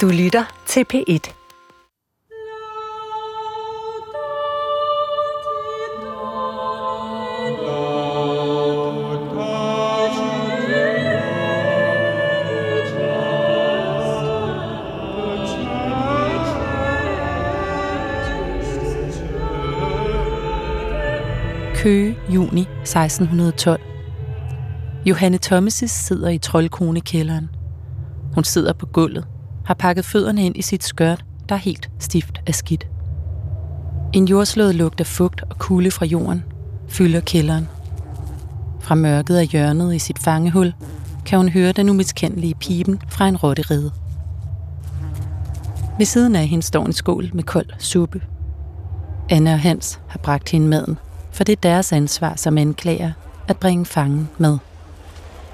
Du 0.00 0.08
lytter 0.08 0.44
til 0.66 0.84
P1. 0.94 1.32
Køge, 21.74 22.18
juni 22.28 22.60
1612. 22.60 23.80
Johanne 25.06 25.38
Thomasis 25.38 25.90
sidder 25.90 26.28
i 26.28 26.38
troldkonekælderen. 26.38 27.50
Hun 28.34 28.44
sidder 28.44 28.72
på 28.72 28.86
gulvet, 28.86 29.26
har 29.64 29.74
pakket 29.74 30.04
fødderne 30.04 30.46
ind 30.46 30.56
i 30.56 30.62
sit 30.62 30.84
skørt, 30.84 31.24
der 31.48 31.54
er 31.54 31.58
helt 31.58 31.90
stift 31.98 32.40
af 32.46 32.54
skidt. 32.54 32.86
En 34.12 34.24
jordslået 34.24 34.74
lugt 34.74 35.00
af 35.00 35.06
fugt 35.06 35.42
og 35.50 35.58
kulde 35.58 35.90
fra 35.90 36.06
jorden 36.06 36.44
fylder 36.88 37.20
kælderen. 37.20 37.68
Fra 38.80 38.94
mørket 38.94 39.36
af 39.36 39.46
hjørnet 39.46 39.94
i 39.94 39.98
sit 39.98 40.18
fangehul 40.18 40.72
kan 41.26 41.38
hun 41.38 41.48
høre 41.48 41.72
den 41.72 41.88
umiskendelige 41.88 42.54
pipen 42.54 43.00
fra 43.08 43.28
en 43.28 43.36
rotteride. 43.36 43.90
Ved 45.98 46.06
siden 46.06 46.36
af 46.36 46.46
hende 46.48 46.62
står 46.62 46.86
en 46.86 46.92
skål 46.92 47.30
med 47.32 47.42
kold 47.42 47.66
suppe. 47.78 48.22
Anne 49.30 49.52
og 49.52 49.60
Hans 49.60 50.00
har 50.08 50.18
bragt 50.18 50.48
hende 50.48 50.68
maden, 50.68 50.98
for 51.32 51.44
det 51.44 51.52
er 51.52 51.60
deres 51.60 51.92
ansvar 51.92 52.34
som 52.36 52.58
anklager 52.58 53.12
at 53.48 53.56
bringe 53.56 53.86
fangen 53.86 54.28
med. 54.38 54.58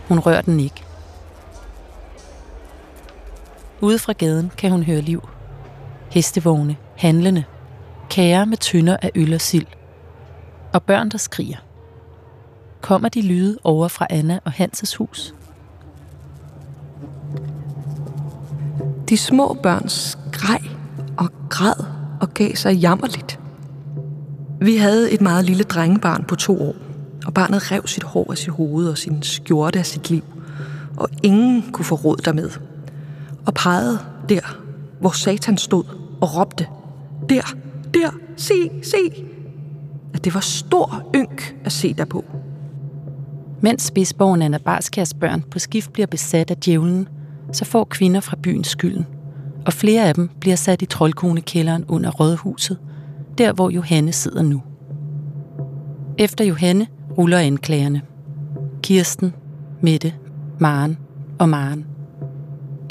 Hun 0.09 0.19
rører 0.19 0.43
den 0.43 0.61
ikke. 0.61 0.85
Ude 3.83 3.99
fra 3.99 4.13
gaden 4.13 4.53
kan 4.59 4.71
hun 4.71 4.83
høre 4.83 5.01
liv. 5.01 5.29
Hestevogne, 6.11 6.77
handlende, 6.97 7.45
kager 8.11 8.45
med 8.45 8.57
tynder 8.57 8.97
af 9.03 9.11
øl 9.15 9.35
og 9.35 9.41
sild. 9.41 9.67
Og 10.73 10.83
børn, 10.83 11.09
der 11.09 11.19
skriger. 11.19 11.57
Kommer 12.81 13.09
de 13.09 13.23
lyde 13.23 13.59
over 13.65 13.89
fra 13.89 14.07
Anna 14.11 14.39
og 14.45 14.53
Hanses 14.53 14.97
hus? 14.97 15.35
De 19.09 19.17
små 19.17 19.57
børn 19.63 19.89
skreg 19.89 20.61
og 21.17 21.29
græd 21.49 21.85
og 22.21 22.35
gav 22.35 22.55
sig 22.55 22.75
jammerligt. 22.75 23.41
Vi 24.61 24.77
havde 24.77 25.11
et 25.11 25.21
meget 25.21 25.45
lille 25.45 25.65
drengebarn 25.65 26.25
på 26.25 26.37
to 26.37 26.63
år, 26.63 26.75
og 27.27 27.35
barnet 27.35 27.73
rev 27.73 27.87
sit 27.87 28.03
hår 28.03 28.31
af 28.31 28.39
sit 28.39 28.49
hoved 28.49 28.89
og 28.89 28.99
sin 28.99 29.23
skjorte 29.23 29.79
af 29.79 29.87
sit 29.87 30.11
liv, 30.11 30.25
og 30.97 31.09
ingen 31.23 31.73
kunne 31.73 31.85
få 31.85 31.95
råd 31.95 32.17
dermed. 32.17 32.70
Og 33.47 33.55
pegede 33.55 33.99
der, 34.29 34.57
hvor 35.01 35.11
Satan 35.11 35.59
stod 35.59 35.85
og 36.21 36.37
råbte, 36.37 36.67
der, 37.29 37.55
der, 37.95 38.11
se, 38.37 38.55
se, 38.83 39.25
at 40.15 40.25
det 40.25 40.35
var 40.35 40.41
stor 40.41 41.03
ynk 41.15 41.57
at 41.65 41.73
se 41.73 41.95
derpå. 41.95 42.25
Mens 43.61 43.83
spidsborgen 43.83 44.43
Anna 44.43 44.59
Barskærs 44.59 45.15
børn 45.15 45.43
på 45.43 45.59
skift 45.59 45.93
bliver 45.93 46.07
besat 46.07 46.51
af 46.51 46.57
djævlen, 46.57 47.09
så 47.53 47.65
får 47.65 47.85
kvinder 47.85 48.21
fra 48.21 48.37
byen 48.43 48.65
skylden, 48.65 49.07
og 49.67 49.73
flere 49.73 50.09
af 50.09 50.15
dem 50.15 50.31
bliver 50.41 50.57
sat 50.57 50.83
i 50.83 50.87
troldkonekælderen 50.87 51.85
under 51.89 52.11
rådhuset, 52.11 52.79
der 53.39 53.53
hvor 53.53 53.71
Johanne 53.71 54.13
sidder 54.13 54.43
nu. 54.43 54.63
Efter 56.19 56.45
Johanne 56.45 56.87
ruller 57.19 57.39
anklagerne. 57.39 58.03
Kirsten, 58.83 59.35
Mette, 59.81 60.15
Maren 60.59 60.99
og 61.39 61.49
Maren. 61.49 61.90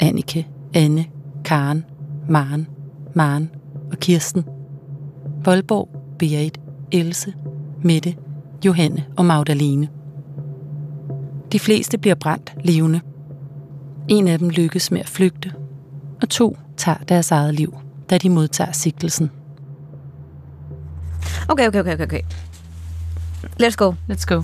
Annike, 0.00 0.46
Anne, 0.74 1.04
Karen, 1.44 1.84
Maren, 2.28 2.66
Maren 3.14 3.50
og 3.92 3.98
Kirsten. 3.98 4.44
Voldborg, 5.44 5.88
Berit, 6.18 6.60
Else, 6.92 7.34
Mette, 7.82 8.16
Johanne 8.64 9.06
og 9.16 9.24
Magdalene. 9.24 9.88
De 11.52 11.58
fleste 11.58 11.98
bliver 11.98 12.14
brændt 12.14 12.54
levende. 12.64 13.00
En 14.08 14.28
af 14.28 14.38
dem 14.38 14.48
lykkes 14.48 14.90
med 14.90 15.00
at 15.00 15.08
flygte, 15.08 15.52
og 16.22 16.28
to 16.28 16.56
tager 16.76 16.98
deres 16.98 17.30
eget 17.30 17.54
liv, 17.54 17.76
da 18.10 18.18
de 18.18 18.30
modtager 18.30 18.72
sigtelsen. 18.72 19.30
Okay, 21.48 21.68
okay, 21.68 21.80
okay, 21.80 22.02
okay. 22.02 22.20
Let's 23.62 23.76
go. 23.76 23.92
Let's 24.12 24.24
go. 24.26 24.42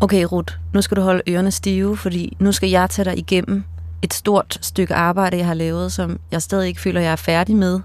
Okay, 0.00 0.24
Ruth, 0.32 0.54
nu 0.74 0.82
skal 0.82 0.96
du 0.96 1.02
holde 1.02 1.22
ørerne 1.28 1.50
stive, 1.50 1.96
fordi 1.96 2.36
nu 2.40 2.52
skal 2.52 2.70
jeg 2.70 2.90
tage 2.90 3.04
dig 3.04 3.18
igennem 3.18 3.64
et 4.04 4.14
stort 4.14 4.58
stykke 4.60 4.94
arbejde, 4.94 5.36
jeg 5.36 5.46
har 5.46 5.54
lavet, 5.54 5.92
som 5.92 6.18
jeg 6.30 6.42
stadig 6.42 6.68
ikke 6.68 6.80
føler, 6.80 7.00
jeg 7.00 7.12
er 7.12 7.16
færdig 7.16 7.56
med. 7.56 7.80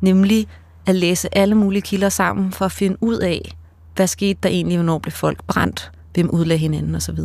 Nemlig 0.00 0.46
at 0.86 0.94
læse 0.94 1.36
alle 1.36 1.54
mulige 1.54 1.82
kilder 1.82 2.08
sammen 2.08 2.52
for 2.52 2.64
at 2.64 2.72
finde 2.72 2.96
ud 3.00 3.18
af, 3.18 3.56
hvad 3.96 4.06
skete 4.06 4.38
der 4.42 4.48
egentlig, 4.48 4.76
hvornår 4.76 4.98
blev 4.98 5.12
folk 5.12 5.44
brændt, 5.44 5.92
hvem 6.14 6.30
udlagde 6.30 6.58
hinanden 6.58 6.94
osv. 6.94 7.18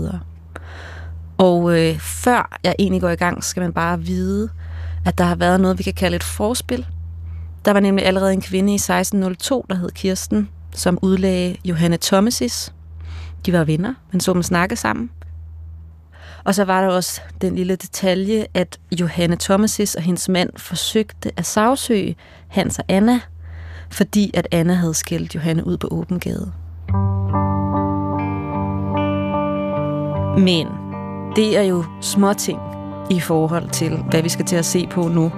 Og 1.37 1.79
øh, 1.79 1.99
før 1.99 2.59
jeg 2.63 2.75
egentlig 2.79 3.01
går 3.01 3.09
i 3.09 3.15
gang, 3.15 3.43
skal 3.43 3.61
man 3.61 3.73
bare 3.73 3.99
vide, 3.99 4.49
at 5.05 5.17
der 5.17 5.23
har 5.23 5.35
været 5.35 5.61
noget, 5.61 5.77
vi 5.77 5.83
kan 5.83 5.93
kalde 5.93 6.15
et 6.15 6.23
forspil. 6.23 6.85
Der 7.65 7.73
var 7.73 7.79
nemlig 7.79 8.05
allerede 8.05 8.33
en 8.33 8.41
kvinde 8.41 8.71
i 8.73 8.75
1602, 8.75 9.65
der 9.69 9.75
hed 9.75 9.91
Kirsten, 9.91 10.49
som 10.71 10.99
udlagde 11.01 11.57
Johanne 11.65 11.97
Thomasis. 12.01 12.73
De 13.45 13.53
var 13.53 13.63
venner, 13.63 13.93
man 14.11 14.19
så 14.19 14.33
dem 14.33 14.43
snakke 14.43 14.75
sammen. 14.75 15.09
Og 16.45 16.55
så 16.55 16.63
var 16.63 16.81
der 16.81 16.87
også 16.87 17.21
den 17.41 17.55
lille 17.55 17.75
detalje, 17.75 18.45
at 18.53 18.79
Johanne 18.99 19.37
Thomasis 19.39 19.95
og 19.95 20.01
hendes 20.01 20.29
mand 20.29 20.49
forsøgte 20.57 21.31
at 21.37 21.45
sagsøge 21.45 22.15
Hans 22.47 22.79
og 22.79 22.85
Anna, 22.87 23.19
fordi 23.91 24.31
at 24.33 24.47
Anna 24.51 24.73
havde 24.73 24.93
skældt 24.93 25.35
Johanne 25.35 25.67
ud 25.67 25.77
på 25.77 25.87
åben 25.91 26.19
gade. 26.19 26.51
Men 30.37 30.67
det 31.35 31.57
er 31.57 31.61
jo 31.61 31.83
småting 32.01 32.59
i 33.09 33.19
forhold 33.19 33.69
til, 33.69 33.97
hvad 34.09 34.21
vi 34.21 34.29
skal 34.29 34.45
til 34.45 34.55
at 34.55 34.65
se 34.65 34.87
på 34.87 35.07
nu. 35.07 35.31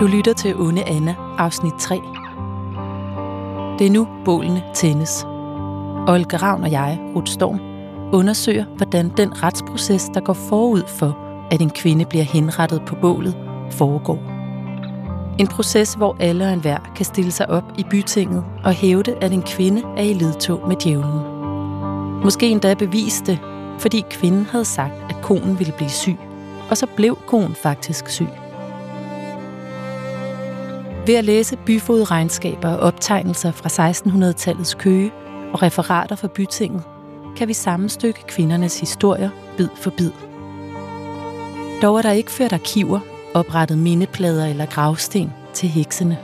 Du 0.00 0.06
lytter 0.06 0.32
til 0.32 0.56
Onde 0.56 0.84
Anna, 0.84 1.14
afsnit 1.38 1.72
3. 1.80 1.94
Det 3.78 3.86
er 3.86 3.90
nu, 3.90 4.08
bålene 4.24 4.62
tændes. 4.74 5.24
Olga 6.08 6.36
Ravn 6.36 6.62
og 6.62 6.70
jeg, 6.70 6.98
Ruth 7.16 7.32
Storm, 7.32 7.77
undersøger, 8.12 8.64
hvordan 8.64 9.12
den 9.16 9.42
retsproces, 9.42 10.10
der 10.14 10.20
går 10.20 10.32
forud 10.32 10.82
for, 10.86 11.18
at 11.50 11.60
en 11.60 11.70
kvinde 11.70 12.04
bliver 12.04 12.24
henrettet 12.24 12.82
på 12.86 12.94
bålet, 13.00 13.36
foregår. 13.70 14.18
En 15.38 15.46
proces, 15.46 15.94
hvor 15.94 16.16
alle 16.20 16.44
og 16.44 16.52
enhver 16.52 16.92
kan 16.96 17.04
stille 17.04 17.30
sig 17.30 17.50
op 17.50 17.64
i 17.78 17.84
bytinget 17.90 18.44
og 18.64 18.72
hævde, 18.72 19.14
at 19.20 19.32
en 19.32 19.42
kvinde 19.42 19.82
er 19.96 20.02
i 20.02 20.12
ledtog 20.12 20.68
med 20.68 20.76
djævlen. 20.76 21.20
Måske 22.24 22.48
endda 22.48 22.74
bevise 22.74 23.24
det, 23.24 23.38
fordi 23.78 24.04
kvinden 24.10 24.44
havde 24.44 24.64
sagt, 24.64 24.92
at 25.10 25.16
konen 25.22 25.58
ville 25.58 25.72
blive 25.76 25.90
syg, 25.90 26.16
og 26.70 26.76
så 26.76 26.86
blev 26.96 27.18
konen 27.26 27.54
faktisk 27.54 28.08
syg. 28.08 28.28
Ved 31.06 31.14
at 31.14 31.24
læse 31.24 31.56
byfodregnskaber 31.56 32.68
og 32.68 32.78
optegnelser 32.78 33.52
fra 33.52 33.90
1600-tallets 33.90 34.74
Køge 34.74 35.12
og 35.52 35.62
referater 35.62 36.16
fra 36.16 36.28
bytinget, 36.28 36.82
kan 37.38 37.48
vi 37.48 37.52
sammenstykke 37.52 38.26
kvindernes 38.28 38.80
historier 38.80 39.30
bid 39.56 39.68
for 39.76 39.90
bid. 39.90 40.10
Dog 41.82 41.98
er 41.98 42.02
der 42.02 42.10
ikke 42.10 42.30
ført 42.30 42.52
arkiver, 42.52 43.00
oprettet 43.34 43.78
mindeplader 43.78 44.46
eller 44.46 44.66
gravsten 44.66 45.32
til 45.54 45.68
heksene. 45.68 46.18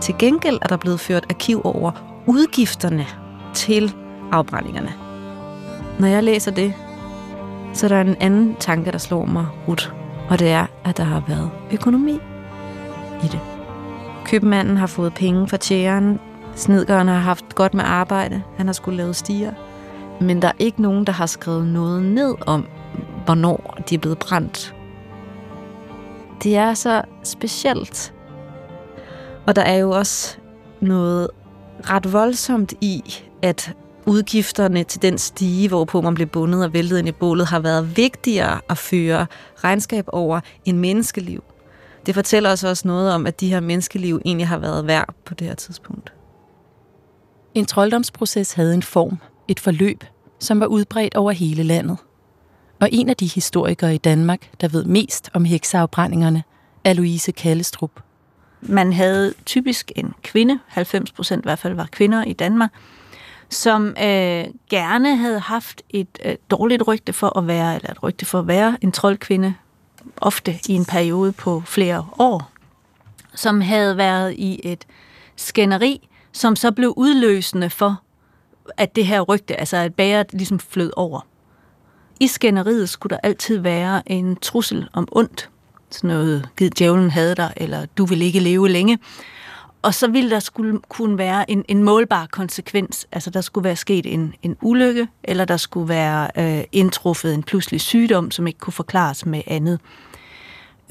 Til 0.00 0.14
gengæld 0.18 0.58
er 0.62 0.66
der 0.66 0.76
blevet 0.76 1.00
ført 1.00 1.26
arkiv 1.30 1.60
over 1.64 1.92
udgifterne 2.26 3.06
til 3.54 3.94
afbrændingerne. 4.32 4.92
Når 5.98 6.08
jeg 6.08 6.24
læser 6.24 6.50
det, 6.50 6.74
så 7.74 7.86
er 7.86 7.88
der 7.88 8.00
en 8.00 8.16
anden 8.20 8.56
tanke, 8.60 8.92
der 8.92 8.98
slår 8.98 9.24
mig, 9.24 9.46
ud, 9.66 9.90
og 10.30 10.38
det 10.38 10.48
er, 10.48 10.66
at 10.84 10.96
der 10.96 11.04
har 11.04 11.22
været 11.28 11.50
økonomi 11.72 12.18
i 13.24 13.26
det. 13.26 13.40
Købmanden 14.24 14.76
har 14.76 14.86
fået 14.86 15.14
penge 15.14 15.48
fra 15.48 15.56
tjæren, 15.56 16.20
snedgøren 16.54 17.08
har 17.08 17.18
haft 17.18 17.54
godt 17.54 17.74
med 17.74 17.84
arbejde, 17.86 18.42
han 18.56 18.66
har 18.66 18.72
skulle 18.72 18.96
lave 18.96 19.14
stiger, 19.14 19.52
men 20.20 20.42
der 20.42 20.48
er 20.48 20.52
ikke 20.58 20.82
nogen, 20.82 21.04
der 21.04 21.12
har 21.12 21.26
skrevet 21.26 21.66
noget 21.66 22.02
ned 22.02 22.34
om, 22.46 22.66
hvornår 23.24 23.78
de 23.88 23.94
er 23.94 23.98
blevet 23.98 24.18
brændt. 24.18 24.74
Det 26.42 26.56
er 26.56 26.74
så 26.74 27.02
specielt. 27.24 28.14
Og 29.46 29.56
der 29.56 29.62
er 29.62 29.76
jo 29.76 29.90
også 29.90 30.36
noget 30.80 31.30
ret 31.90 32.12
voldsomt 32.12 32.74
i, 32.80 33.14
at 33.42 33.74
udgifterne 34.06 34.84
til 34.84 35.02
den 35.02 35.18
stige, 35.18 35.68
hvorpå 35.68 36.00
man 36.00 36.14
blev 36.14 36.26
bundet 36.26 36.64
og 36.64 36.72
væltet 36.72 36.98
ind 36.98 37.08
i 37.08 37.12
bålet, 37.12 37.46
har 37.46 37.60
været 37.60 37.96
vigtigere 37.96 38.60
at 38.68 38.78
føre 38.78 39.26
regnskab 39.64 40.04
over 40.08 40.40
end 40.64 40.78
menneskeliv. 40.78 41.44
Det 42.06 42.14
fortæller 42.14 42.52
os 42.52 42.64
også 42.64 42.88
noget 42.88 43.12
om, 43.12 43.26
at 43.26 43.40
de 43.40 43.48
her 43.48 43.60
menneskeliv 43.60 44.20
egentlig 44.24 44.48
har 44.48 44.58
været 44.58 44.86
værd 44.86 45.14
på 45.24 45.34
det 45.34 45.46
her 45.46 45.54
tidspunkt. 45.54 46.12
En 47.54 47.66
trolddomsproces 47.66 48.52
havde 48.52 48.74
en 48.74 48.82
form, 48.82 49.18
et 49.48 49.60
forløb, 49.60 50.04
som 50.38 50.60
var 50.60 50.66
udbredt 50.66 51.14
over 51.14 51.32
hele 51.32 51.62
landet. 51.62 51.98
Og 52.80 52.88
en 52.92 53.08
af 53.08 53.16
de 53.16 53.26
historikere 53.26 53.94
i 53.94 53.98
Danmark, 53.98 54.50
der 54.60 54.68
ved 54.68 54.84
mest 54.84 55.30
om 55.34 55.44
hekseafbrændingerne, 55.44 56.42
er 56.84 56.92
Louise 56.92 57.32
Kallestrup. 57.32 58.00
Man 58.60 58.92
havde 58.92 59.34
typisk 59.46 59.92
en 59.96 60.14
kvinde, 60.22 60.58
90 60.66 61.12
procent 61.12 61.44
i 61.44 61.46
hvert 61.46 61.58
fald 61.58 61.74
var 61.74 61.88
kvinder 61.92 62.24
i 62.24 62.32
Danmark, 62.32 62.70
som 63.48 63.88
øh, 63.88 64.44
gerne 64.70 65.16
havde 65.16 65.40
haft 65.40 65.82
et 65.90 66.18
øh, 66.24 66.36
dårligt 66.50 66.86
rygte 66.86 67.12
for 67.12 67.38
at 67.38 67.46
være, 67.46 67.76
eller 67.76 67.90
et 67.90 68.02
rygte 68.02 68.26
for 68.26 68.38
at 68.38 68.46
være 68.46 68.76
en 68.80 68.92
troldkvinde, 68.92 69.54
ofte 70.16 70.58
i 70.68 70.72
en 70.72 70.84
periode 70.84 71.32
på 71.32 71.62
flere 71.66 72.06
år, 72.18 72.50
som 73.34 73.60
havde 73.60 73.96
været 73.96 74.34
i 74.34 74.60
et 74.64 74.86
skænderi, 75.36 76.08
som 76.32 76.56
så 76.56 76.72
blev 76.72 76.94
udløsende 76.96 77.70
for, 77.70 78.02
at 78.76 78.96
det 78.96 79.06
her 79.06 79.20
rygte, 79.20 79.60
altså 79.60 79.76
at 79.76 79.94
bæret 79.94 80.26
ligesom 80.32 80.58
flød 80.58 80.92
over. 80.96 81.20
I 82.20 82.26
skænderiet 82.26 82.88
skulle 82.88 83.10
der 83.10 83.20
altid 83.22 83.58
være 83.58 84.12
en 84.12 84.36
trussel 84.36 84.88
om 84.92 85.08
ondt. 85.12 85.50
Sådan 85.90 86.08
noget, 86.08 86.48
giv 86.56 86.70
djævlen 86.70 87.10
havde 87.10 87.34
dig, 87.34 87.52
eller 87.56 87.86
du 87.98 88.04
vil 88.04 88.22
ikke 88.22 88.40
leve 88.40 88.68
længe. 88.68 88.98
Og 89.82 89.94
så 89.94 90.08
ville 90.08 90.30
der 90.30 90.38
skulle 90.38 90.80
kunne 90.88 91.18
være 91.18 91.50
en, 91.50 91.64
en 91.68 91.82
målbar 91.82 92.26
konsekvens. 92.26 93.06
Altså 93.12 93.30
der 93.30 93.40
skulle 93.40 93.64
være 93.64 93.76
sket 93.76 94.14
en, 94.14 94.34
en 94.42 94.56
ulykke, 94.62 95.08
eller 95.24 95.44
der 95.44 95.56
skulle 95.56 95.88
være 95.88 96.30
øh, 96.36 96.64
indtruffet 96.72 97.34
en 97.34 97.42
pludselig 97.42 97.80
sygdom, 97.80 98.30
som 98.30 98.46
ikke 98.46 98.58
kunne 98.58 98.72
forklares 98.72 99.26
med 99.26 99.42
andet. 99.46 99.80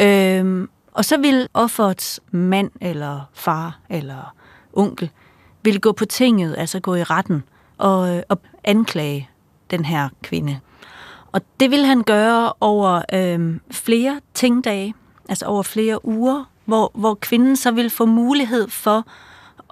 Øhm, 0.01 0.69
og 0.93 1.05
så 1.05 1.17
ville 1.17 1.47
offerets 1.53 2.19
mand, 2.31 2.71
eller 2.81 3.29
far, 3.33 3.79
eller 3.89 4.35
onkel, 4.73 5.09
ville 5.63 5.79
gå 5.79 5.91
på 5.91 6.05
tinget, 6.05 6.55
altså 6.57 6.79
gå 6.79 6.95
i 6.95 7.03
retten, 7.03 7.43
og, 7.77 8.15
øh, 8.15 8.23
at 8.29 8.37
anklage 8.63 9.29
den 9.71 9.85
her 9.85 10.09
kvinde. 10.23 10.59
Og 11.31 11.41
det 11.59 11.71
vil 11.71 11.85
han 11.85 12.03
gøre 12.03 12.53
over 12.59 13.01
øh, 13.13 13.59
flere 13.71 14.21
tingdage, 14.33 14.93
altså 15.29 15.45
over 15.45 15.63
flere 15.63 16.05
uger, 16.05 16.51
hvor, 16.65 16.91
hvor 16.95 17.13
kvinden 17.13 17.55
så 17.55 17.71
vil 17.71 17.89
få 17.89 18.05
mulighed 18.05 18.69
for 18.69 19.07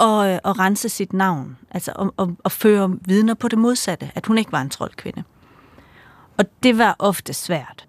at, 0.01 0.33
øh, 0.33 0.39
at 0.45 0.59
rense 0.59 0.89
sit 0.89 1.13
navn, 1.13 1.57
altså 1.71 1.91
at, 1.91 2.09
at, 2.19 2.33
at 2.45 2.51
føre 2.51 2.95
vidner 3.01 3.33
på 3.33 3.47
det 3.47 3.59
modsatte, 3.59 4.11
at 4.15 4.25
hun 4.25 4.37
ikke 4.37 4.51
var 4.51 4.61
en 4.61 4.69
troldkvinde. 4.69 5.23
Og 6.37 6.45
det 6.63 6.77
var 6.77 6.95
ofte 6.99 7.33
svært. 7.33 7.87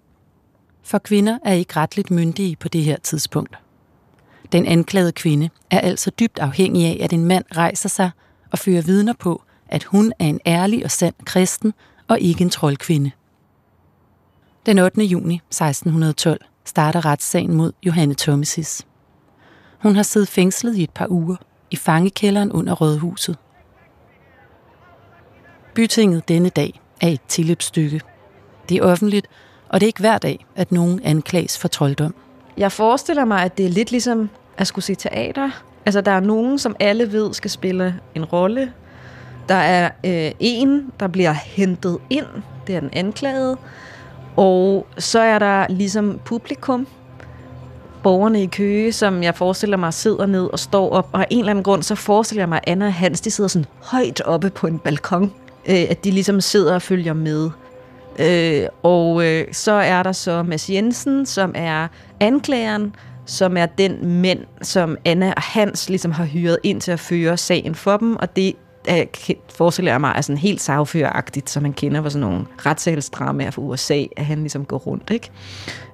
For 0.83 0.97
kvinder 0.97 1.37
er 1.43 1.53
ikke 1.53 1.75
retligt 1.75 2.11
myndige 2.11 2.55
på 2.55 2.67
det 2.67 2.83
her 2.83 2.97
tidspunkt. 2.97 3.57
Den 4.51 4.65
anklagede 4.65 5.11
kvinde 5.11 5.49
er 5.71 5.79
altså 5.79 6.09
dybt 6.09 6.39
afhængig 6.39 6.85
af, 6.85 6.97
at 7.03 7.13
en 7.13 7.25
mand 7.25 7.45
rejser 7.55 7.89
sig 7.89 8.11
og 8.51 8.59
fører 8.59 8.81
vidner 8.81 9.13
på, 9.13 9.43
at 9.69 9.83
hun 9.83 10.13
er 10.19 10.25
en 10.25 10.39
ærlig 10.45 10.83
og 10.83 10.91
sand 10.91 11.15
kristen 11.25 11.73
og 12.07 12.19
ikke 12.19 12.41
en 12.41 12.49
troldkvinde. 12.49 13.11
Den 14.65 14.79
8. 14.79 15.03
juni 15.03 15.35
1612 15.35 16.41
starter 16.65 17.05
retssagen 17.05 17.53
mod 17.53 17.71
Johanne 17.83 18.15
Thomasis. 18.15 18.87
Hun 19.81 19.95
har 19.95 20.03
siddet 20.03 20.29
fængslet 20.29 20.75
i 20.75 20.83
et 20.83 20.89
par 20.89 21.07
uger 21.09 21.35
i 21.71 21.75
fangekælderen 21.75 22.51
under 22.51 22.73
Rådhuset. 22.73 23.37
Bytinget 25.73 26.27
denne 26.27 26.49
dag 26.49 26.81
er 27.01 27.07
et 27.07 27.21
tilløbsstykke. 27.27 28.01
Det 28.69 28.77
er 28.77 28.83
offentligt, 28.83 29.27
og 29.69 29.79
det 29.79 29.85
er 29.85 29.87
ikke 29.87 29.99
hver 29.99 30.17
dag, 30.17 30.45
at 30.55 30.71
nogen 30.71 30.99
anklages 31.03 31.57
for 31.57 31.67
trolddom. 31.67 32.15
Jeg 32.57 32.71
forestiller 32.71 33.25
mig, 33.25 33.43
at 33.43 33.57
det 33.57 33.65
er 33.65 33.69
lidt 33.69 33.91
ligesom 33.91 34.29
at 34.57 34.67
skulle 34.67 34.85
se 34.85 34.95
teater. 34.95 35.49
Altså, 35.85 36.01
der 36.01 36.11
er 36.11 36.19
nogen, 36.19 36.59
som 36.59 36.75
alle 36.79 37.11
ved 37.11 37.33
skal 37.33 37.51
spille 37.51 37.99
en 38.15 38.25
rolle. 38.25 38.73
Der 39.49 39.55
er 39.55 39.89
øh, 40.03 40.31
en, 40.39 40.91
der 40.99 41.07
bliver 41.07 41.31
hentet 41.31 41.97
ind. 42.09 42.25
Det 42.67 42.75
er 42.75 42.79
den 42.79 42.89
anklagede. 42.93 43.57
Og 44.35 44.87
så 44.97 45.19
er 45.19 45.39
der 45.39 45.65
ligesom 45.69 46.19
publikum, 46.25 46.87
borgerne 48.03 48.43
i 48.43 48.45
Køge, 48.45 48.91
som 48.91 49.23
jeg 49.23 49.35
forestiller 49.35 49.77
mig 49.77 49.93
sidder 49.93 50.25
ned 50.25 50.49
og 50.53 50.59
står 50.59 50.89
op, 50.89 51.09
og 51.13 51.19
af 51.19 51.27
en 51.29 51.39
eller 51.39 51.49
anden 51.49 51.63
grund, 51.63 51.83
så 51.83 51.95
forestiller 51.95 52.41
jeg 52.41 52.49
mig, 52.49 52.59
at 52.63 52.71
Anna 52.71 52.85
og 52.85 52.93
Hans, 52.93 53.21
de 53.21 53.31
sidder 53.31 53.47
sådan 53.47 53.65
højt 53.83 54.21
oppe 54.21 54.49
på 54.49 54.67
en 54.67 54.79
balkon, 54.79 55.33
øh, 55.69 55.85
at 55.89 56.03
de 56.03 56.11
ligesom 56.11 56.41
sidder 56.41 56.73
og 56.73 56.81
følger 56.81 57.13
med. 57.13 57.49
Øh, 58.19 58.67
og 58.83 59.25
øh, 59.25 59.45
så 59.51 59.71
er 59.71 60.03
der 60.03 60.11
så 60.11 60.43
Mads 60.43 60.69
Jensen, 60.69 61.25
som 61.25 61.51
er 61.55 61.87
anklageren, 62.19 62.95
som 63.25 63.57
er 63.57 63.65
den 63.65 64.21
mænd, 64.21 64.39
som 64.61 64.97
Anna 65.05 65.33
og 65.35 65.41
Hans 65.41 65.89
ligesom 65.89 66.11
har 66.11 66.25
hyret 66.25 66.57
ind 66.63 66.81
til 66.81 66.91
at 66.91 66.99
føre 66.99 67.37
sagen 67.37 67.75
for 67.75 67.97
dem, 67.97 68.15
og 68.15 68.35
det 68.35 68.53
er, 68.87 69.05
forestiller 69.55 69.91
jeg 69.91 70.01
mig 70.01 70.13
er 70.15 70.21
sådan 70.21 70.37
helt 70.37 70.61
sagføreragtigt, 70.61 71.49
som 71.49 71.63
man 71.63 71.73
kender 71.73 72.01
fra 72.01 72.09
sådan 72.09 72.27
nogle 72.27 72.45
retssalsdramaer 72.65 73.51
fra 73.51 73.61
USA, 73.61 74.03
at 74.17 74.25
han 74.25 74.39
ligesom 74.39 74.65
går 74.65 74.77
rundt, 74.77 75.09
ikke? 75.09 75.29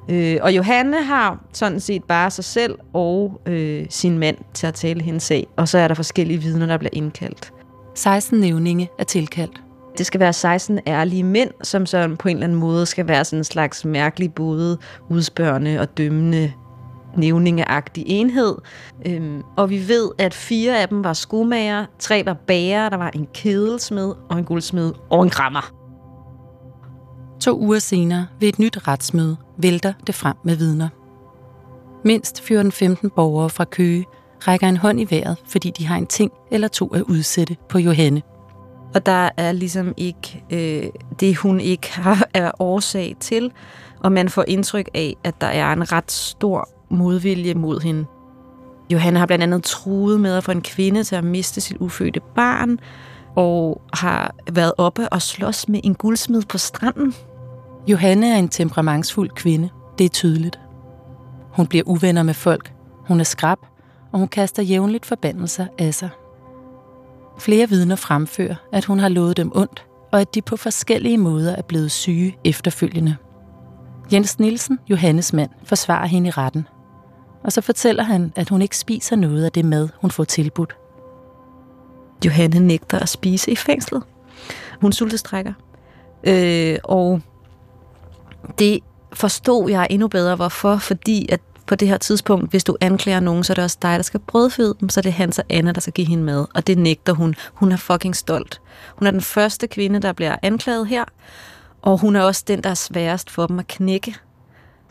Øh, 0.09 0.39
og 0.41 0.55
Johanne 0.55 1.03
har 1.03 1.43
sådan 1.53 1.79
set 1.79 2.03
bare 2.03 2.31
sig 2.31 2.43
selv 2.43 2.79
og 2.93 3.41
øh, 3.45 3.85
sin 3.89 4.19
mand 4.19 4.37
til 4.53 4.67
at 4.67 4.73
tale 4.73 5.01
hendes 5.01 5.23
sag, 5.23 5.47
og 5.55 5.67
så 5.67 5.77
er 5.77 5.87
der 5.87 5.95
forskellige 5.95 6.41
vidner, 6.41 6.65
der 6.65 6.77
bliver 6.77 6.91
indkaldt. 6.93 7.53
16 7.95 8.39
nævninge 8.39 8.89
er 8.99 9.03
tilkaldt. 9.03 9.61
Det 9.97 10.05
skal 10.05 10.19
være 10.19 10.33
16 10.33 10.79
ærlige 10.87 11.23
mænd, 11.23 11.49
som 11.63 11.85
så 11.85 12.15
på 12.19 12.27
en 12.27 12.35
eller 12.35 12.47
anden 12.47 12.59
måde 12.59 12.85
skal 12.85 13.07
være 13.07 13.25
sådan 13.25 13.39
en 13.39 13.43
slags 13.43 13.85
mærkelig 13.85 14.33
både 14.33 14.77
udspørgende 15.09 15.79
og 15.79 15.97
dømmende 15.97 16.53
nævningeagtig 17.17 18.03
enhed. 18.07 18.55
Øhm, 19.05 19.41
og 19.57 19.69
vi 19.69 19.87
ved, 19.87 20.09
at 20.17 20.33
fire 20.33 20.81
af 20.81 20.89
dem 20.89 21.03
var 21.03 21.13
skomager, 21.13 21.85
tre 21.99 22.25
var 22.25 22.37
bager, 22.47 22.89
der 22.89 22.97
var 22.97 23.09
en 23.09 23.27
kedelsmed 23.33 24.13
og 24.29 24.37
en 24.37 24.45
guldsmed 24.45 24.93
og 25.09 25.23
en 25.23 25.29
krammer. 25.29 25.73
To 27.41 27.59
uger 27.59 27.79
senere, 27.79 28.27
ved 28.39 28.47
et 28.49 28.59
nyt 28.59 28.87
retsmøde, 28.87 29.37
vælter 29.57 29.93
det 30.07 30.15
frem 30.15 30.35
med 30.43 30.55
vidner. 30.55 30.89
Mindst 32.05 32.39
14-15 32.39 33.07
borgere 33.15 33.49
fra 33.49 33.65
Køge 33.65 34.05
rækker 34.47 34.67
en 34.67 34.77
hånd 34.77 34.99
i 34.99 35.07
vejret, 35.09 35.37
fordi 35.47 35.71
de 35.77 35.87
har 35.87 35.97
en 35.97 36.07
ting 36.07 36.31
eller 36.51 36.67
to 36.67 36.87
at 36.87 37.01
udsætte 37.01 37.57
på 37.69 37.77
Johanne. 37.77 38.21
Og 38.95 39.05
der 39.05 39.29
er 39.37 39.51
ligesom 39.51 39.93
ikke 39.97 40.43
øh, 40.51 40.89
det, 41.19 41.37
hun 41.37 41.59
ikke 41.59 41.93
har, 41.93 42.27
er 42.33 42.51
årsag 42.59 43.15
til, 43.19 43.51
og 43.99 44.11
man 44.11 44.29
får 44.29 44.45
indtryk 44.47 44.89
af, 44.93 45.15
at 45.23 45.41
der 45.41 45.47
er 45.47 45.73
en 45.73 45.91
ret 45.91 46.11
stor 46.11 46.69
modvilje 46.93 47.53
mod 47.53 47.79
hende. 47.79 48.05
Johanne 48.89 49.19
har 49.19 49.25
blandt 49.25 49.43
andet 49.43 49.63
truet 49.63 50.19
med 50.19 50.37
at 50.37 50.43
få 50.43 50.51
en 50.51 50.61
kvinde 50.61 51.03
til 51.03 51.15
at 51.15 51.23
miste 51.23 51.61
sit 51.61 51.77
ufødte 51.79 52.21
barn, 52.35 52.79
og 53.35 53.81
har 53.93 54.35
været 54.51 54.73
oppe 54.77 55.09
og 55.09 55.21
slås 55.21 55.69
med 55.69 55.79
en 55.83 55.95
guldsmed 55.95 56.41
på 56.49 56.57
stranden. 56.57 57.13
Johanne 57.87 58.33
er 58.33 58.37
en 58.37 58.49
temperamentsfuld 58.49 59.29
kvinde, 59.29 59.69
det 59.97 60.05
er 60.05 60.09
tydeligt. 60.09 60.59
Hun 61.53 61.67
bliver 61.67 61.83
uvenner 61.87 62.23
med 62.23 62.33
folk, 62.33 62.73
hun 63.07 63.19
er 63.19 63.23
skrab, 63.23 63.57
og 64.11 64.19
hun 64.19 64.27
kaster 64.27 64.63
jævnligt 64.63 65.05
forbandelser 65.05 65.65
af 65.77 65.93
sig. 65.93 66.09
Flere 67.39 67.69
vidner 67.69 67.95
fremfører, 67.95 68.55
at 68.71 68.85
hun 68.85 68.99
har 68.99 69.09
lovet 69.09 69.37
dem 69.37 69.51
ondt, 69.55 69.85
og 70.11 70.21
at 70.21 70.35
de 70.35 70.41
på 70.41 70.57
forskellige 70.57 71.17
måder 71.17 71.55
er 71.55 71.61
blevet 71.61 71.91
syge 71.91 72.37
efterfølgende. 72.43 73.15
Jens 74.13 74.39
Nielsen, 74.39 74.79
Johannes 74.89 75.33
mand, 75.33 75.49
forsvarer 75.63 76.07
hende 76.07 76.27
i 76.27 76.31
retten. 76.31 76.67
Og 77.43 77.51
så 77.51 77.61
fortæller 77.61 78.03
han, 78.03 78.33
at 78.35 78.49
hun 78.49 78.61
ikke 78.61 78.77
spiser 78.77 79.15
noget 79.15 79.45
af 79.45 79.51
det 79.51 79.65
mad, 79.65 79.89
hun 80.01 80.11
får 80.11 80.23
tilbudt. 80.23 80.75
Johanne 82.25 82.59
nægter 82.59 82.99
at 82.99 83.09
spise 83.09 83.51
i 83.51 83.55
fængslet. 83.55 84.03
Hun 84.81 84.91
sultestrækker. 84.91 85.53
Øh, 86.23 86.77
og 86.83 87.21
det 88.59 88.79
forstod 89.13 89.69
jeg 89.69 89.87
endnu 89.89 90.07
bedre, 90.07 90.35
hvorfor. 90.35 90.77
Fordi 90.77 91.27
at 91.31 91.39
på 91.67 91.75
det 91.75 91.87
her 91.87 91.97
tidspunkt, 91.97 92.49
hvis 92.49 92.63
du 92.63 92.77
anklager 92.81 93.19
nogen, 93.19 93.43
så 93.43 93.53
er 93.53 93.55
det 93.55 93.63
også 93.63 93.77
dig, 93.81 93.97
der 93.97 94.03
skal 94.03 94.19
brødføde 94.19 94.75
dem, 94.79 94.89
så 94.89 95.01
det 95.01 95.09
er 95.09 95.13
Hans 95.13 95.39
og 95.39 95.45
Anna, 95.49 95.71
der 95.71 95.81
skal 95.81 95.93
give 95.93 96.07
hende 96.07 96.23
mad. 96.23 96.45
Og 96.55 96.67
det 96.67 96.77
nægter 96.77 97.13
hun. 97.13 97.35
Hun 97.53 97.71
er 97.71 97.77
fucking 97.77 98.15
stolt. 98.15 98.61
Hun 98.95 99.07
er 99.07 99.11
den 99.11 99.21
første 99.21 99.67
kvinde, 99.67 99.99
der 99.99 100.13
bliver 100.13 100.35
anklaget 100.41 100.87
her, 100.87 101.03
og 101.81 101.97
hun 101.97 102.15
er 102.15 102.21
også 102.21 102.43
den, 102.47 102.63
der 102.63 102.69
er 102.69 102.73
sværest 102.73 103.29
for 103.29 103.47
dem 103.47 103.59
at 103.59 103.67
knække. 103.67 104.15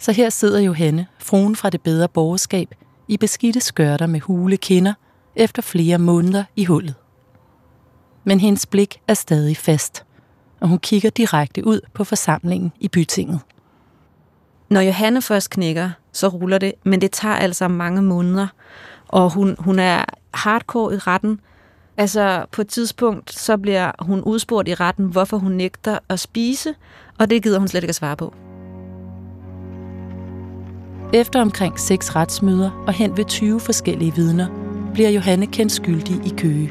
Så 0.03 0.13
her 0.13 0.31
sidder 0.31 0.61
Johanne, 0.61 1.07
fruen 1.19 1.57
fra 1.57 1.71
det 1.71 1.81
bedre 1.81 2.09
borgerskab, 2.09 2.75
i 3.09 3.17
beskidte 3.17 3.61
skørter 3.61 4.07
med 4.07 4.21
hule 4.21 4.57
kinder, 4.57 4.95
efter 5.37 5.63
flere 5.63 5.99
måneder 5.99 6.45
i 6.57 6.65
hullet. 6.65 6.95
Men 8.25 8.41
hendes 8.41 8.67
blik 8.67 9.01
er 9.09 9.15
stadig 9.15 9.57
fast, 9.57 10.05
og 10.61 10.69
hun 10.69 10.79
kigger 10.79 11.11
direkte 11.11 11.67
ud 11.67 11.81
på 11.95 12.05
forsamlingen 12.05 12.73
i 12.81 12.89
bytinget. 12.89 13.41
Når 14.69 14.81
Johanne 14.81 15.23
først 15.23 15.51
knækker, 15.51 15.91
så 16.13 16.29
ruller 16.29 16.59
det, 16.59 16.73
men 16.85 17.01
det 17.01 17.11
tager 17.11 17.37
altså 17.37 17.69
mange 17.69 18.03
måneder, 18.03 18.47
og 19.09 19.31
hun, 19.31 19.57
hun 19.59 19.79
er 19.79 20.05
hardcore 20.35 20.95
i 20.95 20.99
retten. 20.99 21.41
Altså 21.97 22.45
på 22.53 22.61
et 22.61 22.69
tidspunkt, 22.69 23.33
så 23.33 23.57
bliver 23.57 23.91
hun 23.99 24.21
udspurgt 24.21 24.69
i 24.69 24.75
retten, 24.75 25.07
hvorfor 25.07 25.37
hun 25.37 25.53
nægter 25.53 25.99
at 26.09 26.21
spise, 26.21 26.75
og 27.19 27.31
det 27.31 27.43
gider 27.43 27.59
hun 27.59 27.69
slet 27.69 27.83
ikke 27.83 27.91
at 27.91 27.95
svare 27.95 28.17
på. 28.17 28.35
Efter 31.15 31.41
omkring 31.41 31.81
seks 31.81 32.17
retsmøder 32.17 32.85
og 32.87 32.93
hen 32.93 33.17
ved 33.17 33.25
20 33.25 33.61
forskellige 33.61 34.15
vidner, 34.15 34.47
bliver 34.95 35.11
Johanne 35.11 35.47
kendt 35.47 35.73
skyldig 35.73 36.27
i 36.27 36.35
Køge. 36.39 36.71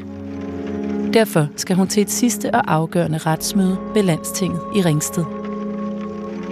Derfor 1.12 1.48
skal 1.56 1.76
hun 1.76 1.88
til 1.88 2.00
et 2.00 2.10
sidste 2.10 2.54
og 2.54 2.72
afgørende 2.72 3.18
retsmøde 3.18 3.78
ved 3.94 4.02
Landstinget 4.02 4.60
i 4.76 4.80
Ringsted. 4.80 5.24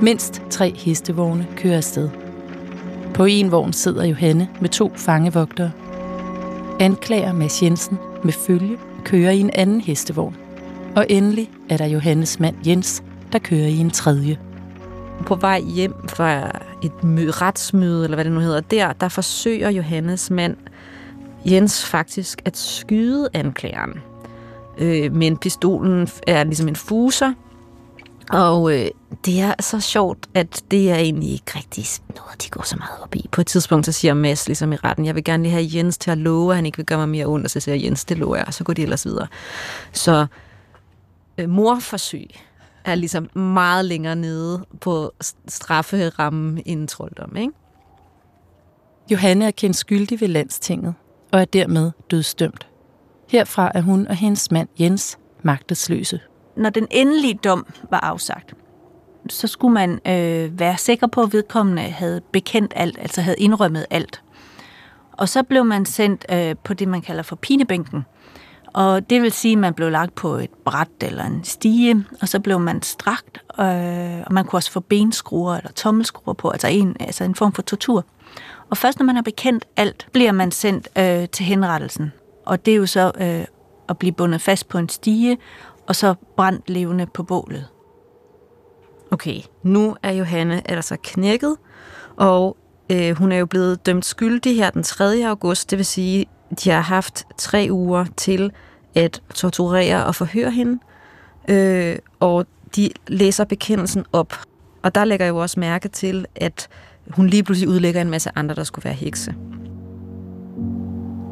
Mindst 0.02 0.42
tre 0.50 0.74
hestevogne 0.76 1.46
kører 1.56 1.76
afsted. 1.76 2.08
På 3.14 3.24
en 3.24 3.52
vogn 3.52 3.72
sidder 3.72 4.04
Johanne 4.04 4.48
med 4.60 4.68
to 4.68 4.92
fangevogtere. 4.96 5.70
Anklager 6.80 7.32
Mads 7.32 7.62
Jensen 7.62 7.98
med 8.24 8.32
følge 8.32 8.76
kører 9.04 9.30
i 9.30 9.40
en 9.40 9.50
anden 9.54 9.80
hestevogn. 9.80 10.36
Og 10.96 11.06
endelig 11.08 11.50
er 11.68 11.76
der 11.76 11.86
Johannes 11.86 12.40
mand 12.40 12.56
Jens, 12.66 13.02
der 13.32 13.38
kører 13.38 13.66
i 13.66 13.76
en 13.76 13.90
tredje. 13.90 14.38
På 15.26 15.34
vej 15.34 15.60
hjem 15.60 16.08
fra 16.08 16.50
et 16.82 16.92
retsmøde, 17.42 18.04
eller 18.04 18.16
hvad 18.16 18.24
det 18.24 18.32
nu 18.32 18.40
hedder, 18.40 18.60
der, 18.60 18.92
der 18.92 19.08
forsøger 19.08 19.70
Johannes 19.70 20.30
mand 20.30 20.56
Jens 21.46 21.86
faktisk 21.86 22.42
at 22.44 22.56
skyde 22.56 23.28
anklageren. 23.34 24.02
Øh, 24.78 25.12
men 25.12 25.36
pistolen 25.36 26.08
er 26.26 26.44
ligesom 26.44 26.68
en 26.68 26.76
fuser, 26.76 27.32
og 28.30 28.78
øh, 28.78 28.86
det 29.24 29.40
er 29.40 29.54
så 29.60 29.80
sjovt, 29.80 30.26
at 30.34 30.62
det 30.70 30.90
er 30.90 30.96
egentlig 30.96 31.32
ikke 31.32 31.52
rigtig 31.56 31.84
noget, 32.16 32.42
de 32.42 32.50
går 32.50 32.62
så 32.62 32.76
meget 32.76 33.02
op 33.02 33.14
i. 33.14 33.28
På 33.32 33.40
et 33.40 33.46
tidspunkt 33.46 33.86
så 33.86 33.92
siger 33.92 34.14
Mads 34.14 34.46
ligesom 34.46 34.72
i 34.72 34.76
retten, 34.76 35.06
jeg 35.06 35.14
vil 35.14 35.24
gerne 35.24 35.42
lige 35.42 35.52
have 35.52 35.66
Jens 35.74 35.98
til 35.98 36.10
at 36.10 36.18
love, 36.18 36.52
at 36.52 36.56
han 36.56 36.66
ikke 36.66 36.76
vil 36.76 36.86
gøre 36.86 36.98
mig 36.98 37.08
mere 37.08 37.26
ondt, 37.26 37.44
og 37.44 37.50
så 37.50 37.60
siger 37.60 37.74
Jens, 37.74 38.04
det 38.04 38.18
lover 38.18 38.36
jeg, 38.36 38.46
og 38.46 38.54
så 38.54 38.64
går 38.64 38.72
de 38.72 38.82
ellers 38.82 39.06
videre. 39.06 39.26
Så 39.92 40.26
øh, 41.38 41.48
morforsøg 41.48 42.30
er 42.84 42.94
ligesom 42.94 43.38
meget 43.38 43.84
længere 43.84 44.16
nede 44.16 44.64
på 44.80 45.12
strafferammen 45.48 46.62
end 46.66 46.88
trolddom, 46.88 47.36
ikke? 47.36 47.52
Johanne 49.10 49.46
er 49.46 49.50
kendt 49.50 49.76
skyldig 49.76 50.20
ved 50.20 50.28
landstinget 50.28 50.94
og 51.32 51.40
er 51.40 51.44
dermed 51.44 51.90
dødsdømt. 52.10 52.66
Herfra 53.28 53.72
er 53.74 53.80
hun 53.80 54.06
og 54.06 54.14
hendes 54.14 54.50
mand 54.50 54.68
Jens 54.80 55.18
magtesløse. 55.42 56.20
Når 56.56 56.70
den 56.70 56.86
endelige 56.90 57.38
dom 57.44 57.66
var 57.90 58.00
afsagt, 58.00 58.54
så 59.28 59.46
skulle 59.46 59.74
man 59.74 59.90
øh, 60.06 60.58
være 60.58 60.76
sikker 60.78 61.06
på, 61.06 61.22
at 61.22 61.32
vedkommende 61.32 61.82
havde 61.82 62.20
bekendt 62.32 62.72
alt, 62.76 62.98
altså 62.98 63.20
havde 63.20 63.36
indrømmet 63.38 63.86
alt. 63.90 64.22
Og 65.12 65.28
så 65.28 65.42
blev 65.42 65.64
man 65.64 65.84
sendt 65.84 66.26
øh, 66.32 66.56
på 66.64 66.74
det, 66.74 66.88
man 66.88 67.02
kalder 67.02 67.22
for 67.22 67.36
pinebænken. 67.36 68.04
Og 68.72 69.10
det 69.10 69.22
vil 69.22 69.32
sige, 69.32 69.52
at 69.52 69.58
man 69.58 69.74
blev 69.74 69.90
lagt 69.90 70.14
på 70.14 70.34
et 70.34 70.50
bræt 70.64 70.88
eller 71.00 71.24
en 71.24 71.44
stige, 71.44 72.04
og 72.22 72.28
så 72.28 72.40
blev 72.40 72.60
man 72.60 72.82
strakt, 72.82 73.42
øh, 73.60 74.20
og 74.26 74.32
man 74.32 74.44
kunne 74.44 74.58
også 74.58 74.72
få 74.72 74.80
benskruer 74.80 75.56
eller 75.56 75.72
tommelskruer 75.72 76.34
på, 76.34 76.50
altså 76.50 76.68
en, 76.68 76.96
altså 77.00 77.24
en 77.24 77.34
form 77.34 77.52
for 77.52 77.62
tortur. 77.62 78.04
Og 78.70 78.76
først 78.76 78.98
når 78.98 79.06
man 79.06 79.14
har 79.14 79.22
bekendt 79.22 79.64
alt, 79.76 80.06
bliver 80.12 80.32
man 80.32 80.50
sendt 80.50 80.88
øh, 80.98 81.28
til 81.28 81.46
henrettelsen. 81.46 82.12
Og 82.46 82.66
det 82.66 82.72
er 82.72 82.76
jo 82.76 82.86
så 82.86 83.12
øh, 83.20 83.44
at 83.88 83.98
blive 83.98 84.12
bundet 84.12 84.40
fast 84.40 84.68
på 84.68 84.78
en 84.78 84.88
stige, 84.88 85.38
og 85.86 85.96
så 85.96 86.14
brændt 86.36 86.70
levende 86.70 87.06
på 87.06 87.22
bålet. 87.22 87.66
Okay, 89.10 89.40
nu 89.62 89.96
er 90.02 90.12
Johanne 90.12 90.70
altså 90.70 90.96
knækket, 91.02 91.56
og 92.16 92.56
øh, 92.92 93.16
hun 93.16 93.32
er 93.32 93.36
jo 93.36 93.46
blevet 93.46 93.86
dømt 93.86 94.04
skyldig 94.04 94.56
her 94.56 94.70
den 94.70 94.82
3. 94.82 95.26
august, 95.26 95.70
det 95.70 95.78
vil 95.78 95.86
sige, 95.86 96.26
de 96.64 96.70
har 96.70 96.80
haft 96.80 97.26
tre 97.36 97.68
uger 97.70 98.04
til 98.16 98.52
at 98.94 99.22
torturere 99.34 100.06
og 100.06 100.14
forhøre 100.14 100.50
hende, 100.50 100.78
øh, 101.48 101.96
og 102.20 102.46
de 102.76 102.90
læser 103.06 103.44
bekendelsen 103.44 104.04
op. 104.12 104.34
Og 104.82 104.94
der 104.94 105.04
lægger 105.04 105.26
jeg 105.26 105.32
jo 105.32 105.36
også 105.36 105.60
mærke 105.60 105.88
til, 105.88 106.26
at 106.36 106.68
hun 107.10 107.26
lige 107.26 107.42
pludselig 107.42 107.68
udlægger 107.68 108.00
en 108.00 108.10
masse 108.10 108.30
andre, 108.36 108.54
der 108.54 108.64
skulle 108.64 108.84
være 108.84 108.94
hekse. 108.94 109.34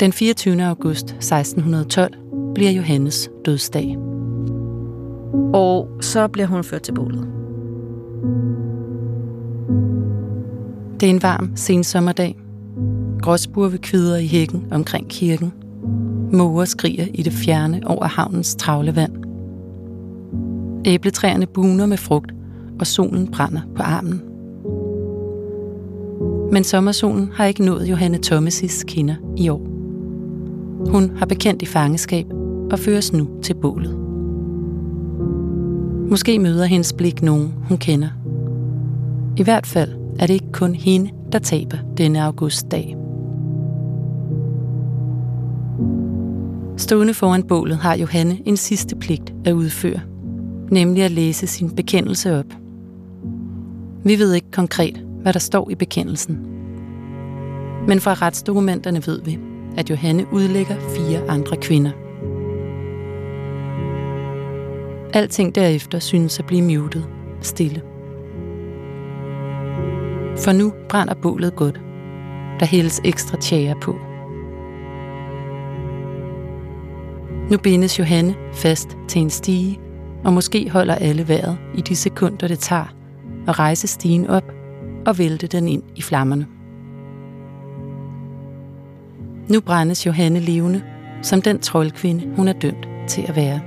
Den 0.00 0.12
24. 0.12 0.64
august 0.64 1.04
1612 1.04 2.14
bliver 2.54 2.70
Johannes 2.70 3.30
dødsdag. 3.44 3.96
Og 5.54 5.88
så 6.00 6.28
bliver 6.28 6.46
hun 6.46 6.64
ført 6.64 6.82
til 6.82 6.92
bålet. 6.92 7.28
Det 11.00 11.06
er 11.06 11.10
en 11.10 11.22
varm 11.22 11.56
sensommerdag. 11.56 12.36
Gråsburve 13.28 13.78
kvider 13.78 14.16
i 14.16 14.26
hækken 14.26 14.64
omkring 14.70 15.08
kirken. 15.08 15.52
Måger 16.32 16.64
skriger 16.64 17.06
i 17.14 17.22
det 17.22 17.32
fjerne 17.32 17.80
over 17.86 18.04
havnens 18.06 18.54
travle 18.54 18.96
vand. 18.96 19.12
Æbletræerne 20.84 21.46
buner 21.46 21.86
med 21.86 21.96
frugt, 21.96 22.32
og 22.80 22.86
solen 22.86 23.30
brænder 23.30 23.60
på 23.76 23.82
armen. 23.82 24.22
Men 26.52 26.64
sommersolen 26.64 27.30
har 27.34 27.44
ikke 27.44 27.64
nået 27.64 27.90
Johanne 27.90 28.18
Thomas' 28.26 28.84
kinder 28.84 29.14
i 29.36 29.48
år. 29.48 29.66
Hun 30.90 31.16
har 31.16 31.26
bekendt 31.26 31.62
i 31.62 31.66
fangeskab 31.66 32.26
og 32.70 32.78
føres 32.78 33.12
nu 33.12 33.28
til 33.42 33.54
bålet. 33.54 33.98
Måske 36.10 36.38
møder 36.38 36.64
hendes 36.64 36.92
blik 36.92 37.22
nogen, 37.22 37.54
hun 37.68 37.78
kender. 37.78 38.08
I 39.36 39.42
hvert 39.42 39.66
fald 39.66 39.90
er 40.18 40.26
det 40.26 40.34
ikke 40.34 40.52
kun 40.52 40.74
hende, 40.74 41.10
der 41.32 41.38
taber 41.38 41.78
denne 41.96 42.22
augustdag. 42.22 42.97
Stående 46.78 47.14
foran 47.14 47.42
bålet 47.42 47.76
har 47.76 47.96
Johanne 47.96 48.38
en 48.44 48.56
sidste 48.56 48.96
pligt 48.96 49.34
at 49.44 49.52
udføre, 49.52 50.00
nemlig 50.70 51.02
at 51.02 51.10
læse 51.10 51.46
sin 51.46 51.74
bekendelse 51.74 52.38
op. 52.38 52.46
Vi 54.04 54.18
ved 54.18 54.34
ikke 54.34 54.50
konkret, 54.50 55.04
hvad 55.22 55.32
der 55.32 55.38
står 55.38 55.70
i 55.70 55.74
bekendelsen. 55.74 56.36
Men 57.88 58.00
fra 58.00 58.14
retsdokumenterne 58.14 59.06
ved 59.06 59.22
vi, 59.22 59.38
at 59.76 59.90
Johanne 59.90 60.26
udlægger 60.32 60.76
fire 60.96 61.28
andre 61.28 61.56
kvinder. 61.56 61.90
Alting 65.14 65.54
derefter 65.54 65.98
synes 65.98 66.38
at 66.38 66.46
blive 66.46 66.62
muted, 66.62 67.02
stille. 67.40 67.82
For 70.36 70.52
nu 70.52 70.72
brænder 70.88 71.14
bålet 71.14 71.56
godt. 71.56 71.80
Der 72.60 72.66
hældes 72.66 73.00
ekstra 73.04 73.36
tjære 73.36 73.74
på. 73.82 73.96
Nu 77.50 77.58
bindes 77.58 77.98
Johanne 77.98 78.34
fast 78.52 78.88
til 79.08 79.22
en 79.22 79.30
stige, 79.30 79.80
og 80.24 80.32
måske 80.32 80.70
holder 80.70 80.94
alle 80.94 81.28
vejret 81.28 81.58
i 81.74 81.80
de 81.80 81.96
sekunder, 81.96 82.48
det 82.48 82.58
tager 82.58 82.94
at 83.48 83.58
rejse 83.58 83.86
stigen 83.86 84.26
op 84.26 84.52
og 85.06 85.18
vælte 85.18 85.46
den 85.46 85.68
ind 85.68 85.82
i 85.96 86.02
flammerne. 86.02 86.46
Nu 89.48 89.60
brændes 89.60 90.06
Johanne 90.06 90.40
levende, 90.40 90.82
som 91.22 91.42
den 91.42 91.58
troldkvinde, 91.58 92.28
hun 92.36 92.48
er 92.48 92.52
dømt 92.52 92.88
til 93.06 93.22
at 93.28 93.36
være. 93.36 93.60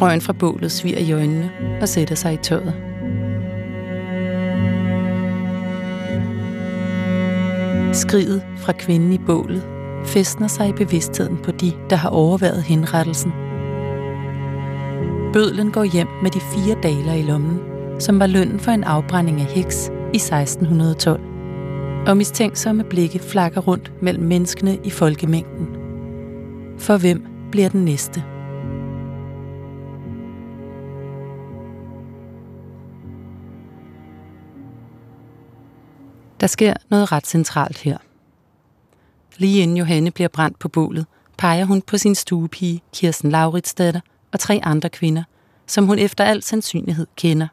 Røgen 0.00 0.20
fra 0.20 0.32
bålet 0.32 0.72
sviger 0.72 0.98
i 0.98 1.12
øjnene 1.12 1.50
og 1.80 1.88
sætter 1.88 2.14
sig 2.14 2.34
i 2.34 2.36
tøjet. 2.36 2.87
Skriget 7.98 8.42
fra 8.56 8.72
kvinden 8.72 9.12
i 9.12 9.18
bålet 9.18 9.62
festner 10.04 10.46
sig 10.46 10.68
i 10.68 10.72
bevidstheden 10.72 11.36
på 11.36 11.50
de, 11.50 11.72
der 11.90 11.96
har 11.96 12.08
overværet 12.08 12.62
henrettelsen. 12.62 13.32
Bødlen 15.32 15.70
går 15.72 15.84
hjem 15.84 16.06
med 16.22 16.30
de 16.30 16.40
fire 16.40 16.76
daler 16.82 17.12
i 17.12 17.22
lommen, 17.22 17.58
som 17.98 18.20
var 18.20 18.26
lønnen 18.26 18.60
for 18.60 18.70
en 18.70 18.84
afbrænding 18.84 19.40
af 19.40 19.46
heks 19.46 19.90
i 20.12 20.16
1612. 20.16 21.20
Og 22.06 22.16
mistænksomme 22.16 22.84
blikke 22.84 23.18
flakker 23.18 23.60
rundt 23.60 23.92
mellem 24.02 24.24
menneskene 24.24 24.78
i 24.84 24.90
folkemængden. 24.90 25.68
For 26.78 26.96
hvem 26.96 27.26
bliver 27.50 27.68
den 27.68 27.84
næste? 27.84 28.24
Der 36.40 36.46
sker 36.46 36.74
noget 36.88 37.12
ret 37.12 37.26
centralt 37.26 37.78
her. 37.78 37.98
Lige 39.36 39.62
inden 39.62 39.76
Johanne 39.76 40.10
bliver 40.10 40.28
brændt 40.28 40.58
på 40.58 40.68
bålet, 40.68 41.06
peger 41.36 41.64
hun 41.64 41.82
på 41.82 41.98
sin 41.98 42.14
stuepige, 42.14 42.82
Kirsten 42.94 43.30
Lauritsdatter, 43.30 44.00
og 44.32 44.40
tre 44.40 44.60
andre 44.62 44.88
kvinder, 44.88 45.22
som 45.66 45.86
hun 45.86 45.98
efter 45.98 46.24
al 46.24 46.42
sandsynlighed 46.42 47.06
kender. 47.16 47.48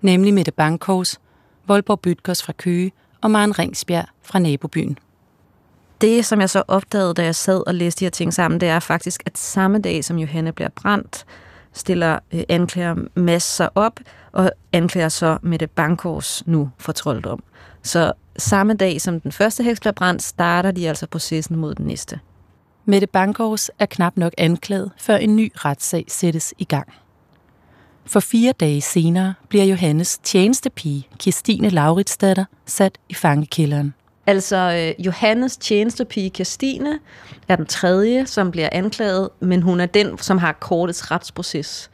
Nemlig 0.00 0.34
Mette 0.34 0.52
Bankhovs, 0.52 1.20
Volborg 1.66 2.00
Bytkers 2.00 2.42
fra 2.42 2.52
Køge 2.52 2.92
og 3.20 3.30
Maren 3.30 3.58
Ringsbjerg 3.58 4.06
fra 4.22 4.38
nabobyen. 4.38 4.98
Det, 6.00 6.24
som 6.24 6.40
jeg 6.40 6.50
så 6.50 6.62
opdagede, 6.68 7.14
da 7.14 7.24
jeg 7.24 7.34
sad 7.34 7.66
og 7.66 7.74
læste 7.74 8.00
de 8.00 8.04
her 8.04 8.10
ting 8.10 8.34
sammen, 8.34 8.60
det 8.60 8.68
er 8.68 8.80
faktisk, 8.80 9.22
at 9.26 9.38
samme 9.38 9.78
dag, 9.78 10.04
som 10.04 10.18
Johanne 10.18 10.52
bliver 10.52 10.68
brændt, 10.68 11.24
stiller 11.72 12.18
øh, 12.32 12.42
anklager 12.48 12.96
masser 13.14 13.68
op, 13.74 14.00
og 14.32 14.50
anklager 14.72 15.08
så 15.08 15.38
Mette 15.42 15.66
Bankhovs 15.66 16.42
nu 16.46 16.70
for 16.78 16.92
trolddom. 16.92 17.42
Så 17.82 18.12
samme 18.36 18.74
dag, 18.74 19.00
som 19.00 19.20
den 19.20 19.32
første 19.32 19.62
heks 19.62 19.80
bliver 19.80 19.92
brændt, 19.92 20.22
starter 20.22 20.70
de 20.70 20.88
altså 20.88 21.06
processen 21.06 21.56
mod 21.56 21.74
den 21.74 21.86
næste. 21.86 22.20
Mette 22.84 23.06
Bankårs 23.06 23.70
er 23.78 23.86
knap 23.86 24.16
nok 24.16 24.32
anklaget, 24.38 24.90
før 24.98 25.16
en 25.16 25.36
ny 25.36 25.52
retssag 25.56 26.04
sættes 26.08 26.54
i 26.58 26.64
gang. 26.64 26.88
For 28.06 28.20
fire 28.20 28.52
dage 28.52 28.80
senere 28.80 29.34
bliver 29.48 29.64
Johannes 29.64 30.18
tjenestepige, 30.18 31.08
Kirstine 31.18 31.68
Lauritsdatter, 31.68 32.44
sat 32.66 32.98
i 33.08 33.14
fangekælderen. 33.14 33.94
Altså, 34.26 34.56
øh, 34.98 35.06
Johannes 35.06 35.56
tjenestepige 35.56 36.30
Kirstine 36.30 36.98
er 37.48 37.56
den 37.56 37.66
tredje, 37.66 38.26
som 38.26 38.50
bliver 38.50 38.68
anklaget, 38.72 39.28
men 39.40 39.62
hun 39.62 39.80
er 39.80 39.86
den, 39.86 40.18
som 40.18 40.38
har 40.38 40.52
kortest 40.52 41.10
retsproces. 41.10 41.90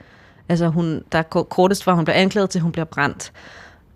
Altså, 0.48 0.68
hun, 0.68 1.02
der 1.12 1.18
er 1.18 1.22
kortest 1.22 1.84
fra, 1.84 1.94
hun 1.94 2.04
bliver 2.04 2.16
anklaget, 2.16 2.50
til 2.50 2.60
hun 2.60 2.72
bliver 2.72 2.84
brændt. 2.84 3.32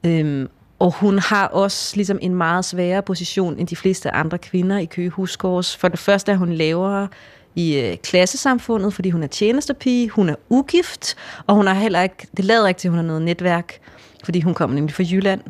Øhm, 0.04 0.48
og 0.82 0.92
hun 0.92 1.18
har 1.18 1.46
også 1.46 1.96
ligesom 1.96 2.18
en 2.22 2.34
meget 2.34 2.64
sværere 2.64 3.02
position 3.02 3.58
end 3.58 3.68
de 3.68 3.76
fleste 3.76 4.10
andre 4.10 4.38
kvinder 4.38 4.78
i 4.78 4.84
Køge 4.84 5.10
Husgårds. 5.10 5.76
For 5.76 5.88
det 5.88 5.98
første 5.98 6.32
er 6.32 6.36
hun 6.36 6.52
lavere 6.52 7.08
i 7.54 7.78
øh, 7.78 7.96
klassesamfundet, 7.96 8.94
fordi 8.94 9.10
hun 9.10 9.22
er 9.22 9.26
tjenestepige, 9.26 10.08
hun 10.08 10.28
er 10.28 10.34
ugift, 10.48 11.14
og 11.46 11.54
hun 11.54 11.66
har 11.66 11.74
heller 11.74 12.02
ikke, 12.02 12.26
det 12.36 12.44
lader 12.44 12.68
ikke 12.68 12.78
til, 12.78 12.88
at 12.88 12.90
hun 12.90 12.98
har 12.98 13.06
noget 13.06 13.22
netværk, 13.22 13.78
fordi 14.24 14.40
hun 14.40 14.54
kommer 14.54 14.74
nemlig 14.74 14.94
fra 14.94 15.04
Jylland. 15.10 15.40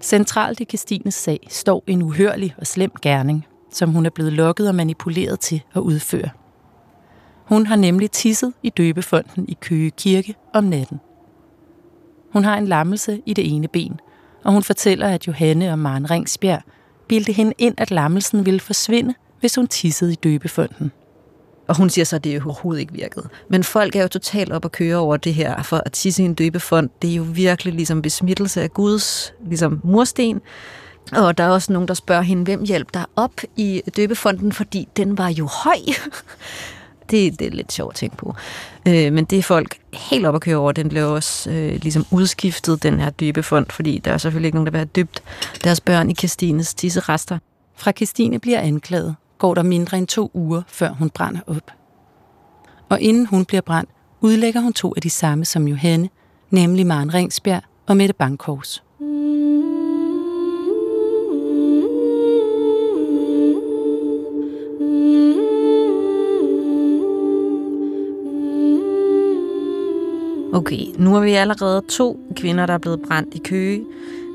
Centralt 0.00 0.60
i 0.60 0.64
Kristines 0.64 1.14
sag 1.14 1.46
står 1.48 1.84
en 1.86 2.02
uhørlig 2.02 2.54
og 2.58 2.66
slem 2.66 2.90
gerning, 3.02 3.46
som 3.72 3.90
hun 3.90 4.06
er 4.06 4.10
blevet 4.10 4.32
lokket 4.32 4.68
og 4.68 4.74
manipuleret 4.74 5.40
til 5.40 5.62
at 5.74 5.80
udføre. 5.80 6.30
Hun 7.44 7.66
har 7.66 7.76
nemlig 7.76 8.10
tisset 8.10 8.52
i 8.62 8.70
døbefonden 8.70 9.48
i 9.48 9.56
Køge 9.60 9.90
Kirke 9.90 10.34
om 10.54 10.64
natten. 10.64 11.00
Hun 12.32 12.44
har 12.44 12.56
en 12.56 12.66
lammelse 12.66 13.22
i 13.26 13.34
det 13.34 13.54
ene 13.54 13.68
ben, 13.68 14.00
og 14.44 14.52
hun 14.52 14.62
fortæller, 14.62 15.08
at 15.08 15.26
Johanne 15.26 15.72
og 15.72 15.78
Maren 15.78 16.10
Ringsbjerg 16.10 16.62
bildte 17.08 17.32
hende 17.32 17.52
ind, 17.58 17.74
at 17.78 17.90
lammelsen 17.90 18.46
ville 18.46 18.60
forsvinde, 18.60 19.14
hvis 19.40 19.54
hun 19.54 19.66
tissede 19.66 20.12
i 20.12 20.14
døbefonden. 20.14 20.92
Og 21.68 21.76
hun 21.76 21.90
siger 21.90 22.04
så, 22.04 22.16
at 22.16 22.24
det 22.24 22.42
overhovedet 22.42 22.80
ikke 22.80 22.92
virkede. 22.92 23.28
Men 23.48 23.64
folk 23.64 23.96
er 23.96 24.02
jo 24.02 24.08
totalt 24.08 24.52
op 24.52 24.64
at 24.64 24.72
køre 24.72 24.96
over 24.96 25.16
det 25.16 25.34
her, 25.34 25.62
for 25.62 25.82
at 25.86 25.92
tisse 25.92 26.22
i 26.22 26.26
en 26.26 26.34
døbefond, 26.34 26.90
det 27.02 27.10
er 27.10 27.14
jo 27.14 27.26
virkelig 27.32 27.74
ligesom 27.74 28.02
besmittelse 28.02 28.62
af 28.62 28.70
Guds 28.74 29.34
ligesom 29.48 29.80
mursten. 29.84 30.40
Og 31.12 31.38
der 31.38 31.44
er 31.44 31.48
også 31.48 31.72
nogen, 31.72 31.88
der 31.88 31.94
spørger 31.94 32.22
hende, 32.22 32.44
hvem 32.44 32.64
hjælp 32.64 32.94
der 32.94 33.04
op 33.16 33.40
i 33.56 33.82
døbefonden, 33.96 34.52
fordi 34.52 34.88
den 34.96 35.18
var 35.18 35.28
jo 35.28 35.46
høj 35.46 35.78
det, 37.10 37.38
det 37.38 37.46
er 37.46 37.50
lidt 37.50 37.72
sjovt 37.72 37.92
at 37.92 37.96
tænke 37.96 38.16
på. 38.16 38.34
Øh, 38.88 39.12
men 39.12 39.24
det 39.24 39.38
er 39.38 39.42
folk 39.42 39.78
helt 39.92 40.26
op 40.26 40.34
at 40.34 40.40
køre 40.40 40.56
over. 40.56 40.72
Den 40.72 40.88
blev 40.88 41.08
også 41.08 41.50
øh, 41.50 41.72
ligesom 41.82 42.06
udskiftet, 42.10 42.82
den 42.82 43.00
her 43.00 43.10
dybe 43.10 43.42
fond, 43.42 43.66
fordi 43.70 43.98
der 43.98 44.12
er 44.12 44.18
selvfølgelig 44.18 44.48
ikke 44.48 44.56
nogen, 44.56 44.66
der 44.66 44.70
vil 44.70 44.78
have 44.78 44.90
dybt 44.96 45.22
deres 45.64 45.80
børn 45.80 46.10
i 46.10 46.14
Kristines 46.14 46.74
tisserester. 46.74 47.38
Fra 47.76 47.92
Kirstine 47.92 48.38
bliver 48.38 48.60
anklaget, 48.60 49.16
går 49.38 49.54
der 49.54 49.62
mindre 49.62 49.98
end 49.98 50.06
to 50.06 50.30
uger, 50.34 50.62
før 50.68 50.90
hun 50.90 51.10
brænder 51.10 51.40
op. 51.46 51.72
Og 52.88 53.00
inden 53.00 53.26
hun 53.26 53.44
bliver 53.44 53.60
brændt, 53.60 53.90
udlægger 54.20 54.60
hun 54.60 54.72
to 54.72 54.92
af 54.96 55.02
de 55.02 55.10
samme 55.10 55.44
som 55.44 55.68
Johanne, 55.68 56.08
nemlig 56.50 56.86
Maren 56.86 57.14
Ringsbjerg 57.14 57.62
og 57.86 57.96
Mette 57.96 58.14
Bankhors. 58.14 58.82
Mm. 59.00 59.57
Okay, 70.52 70.84
nu 70.98 71.16
er 71.16 71.20
vi 71.20 71.32
allerede 71.32 71.82
to 71.88 72.20
kvinder, 72.36 72.66
der 72.66 72.74
er 72.74 72.78
blevet 72.78 73.00
brændt 73.08 73.34
i 73.34 73.38
Køge, 73.38 73.84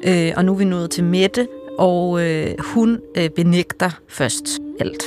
øh, 0.08 0.32
og 0.36 0.46
nu 0.46 0.52
er 0.54 0.58
vi 0.58 0.66
nået 0.66 0.92
til 0.92 1.04
Mette, 1.04 1.48
og 1.78 2.22
øh, 2.26 2.56
hun 2.60 3.00
øh, 3.18 3.30
benægter 3.30 3.90
først 4.08 4.60
alt. 4.80 5.04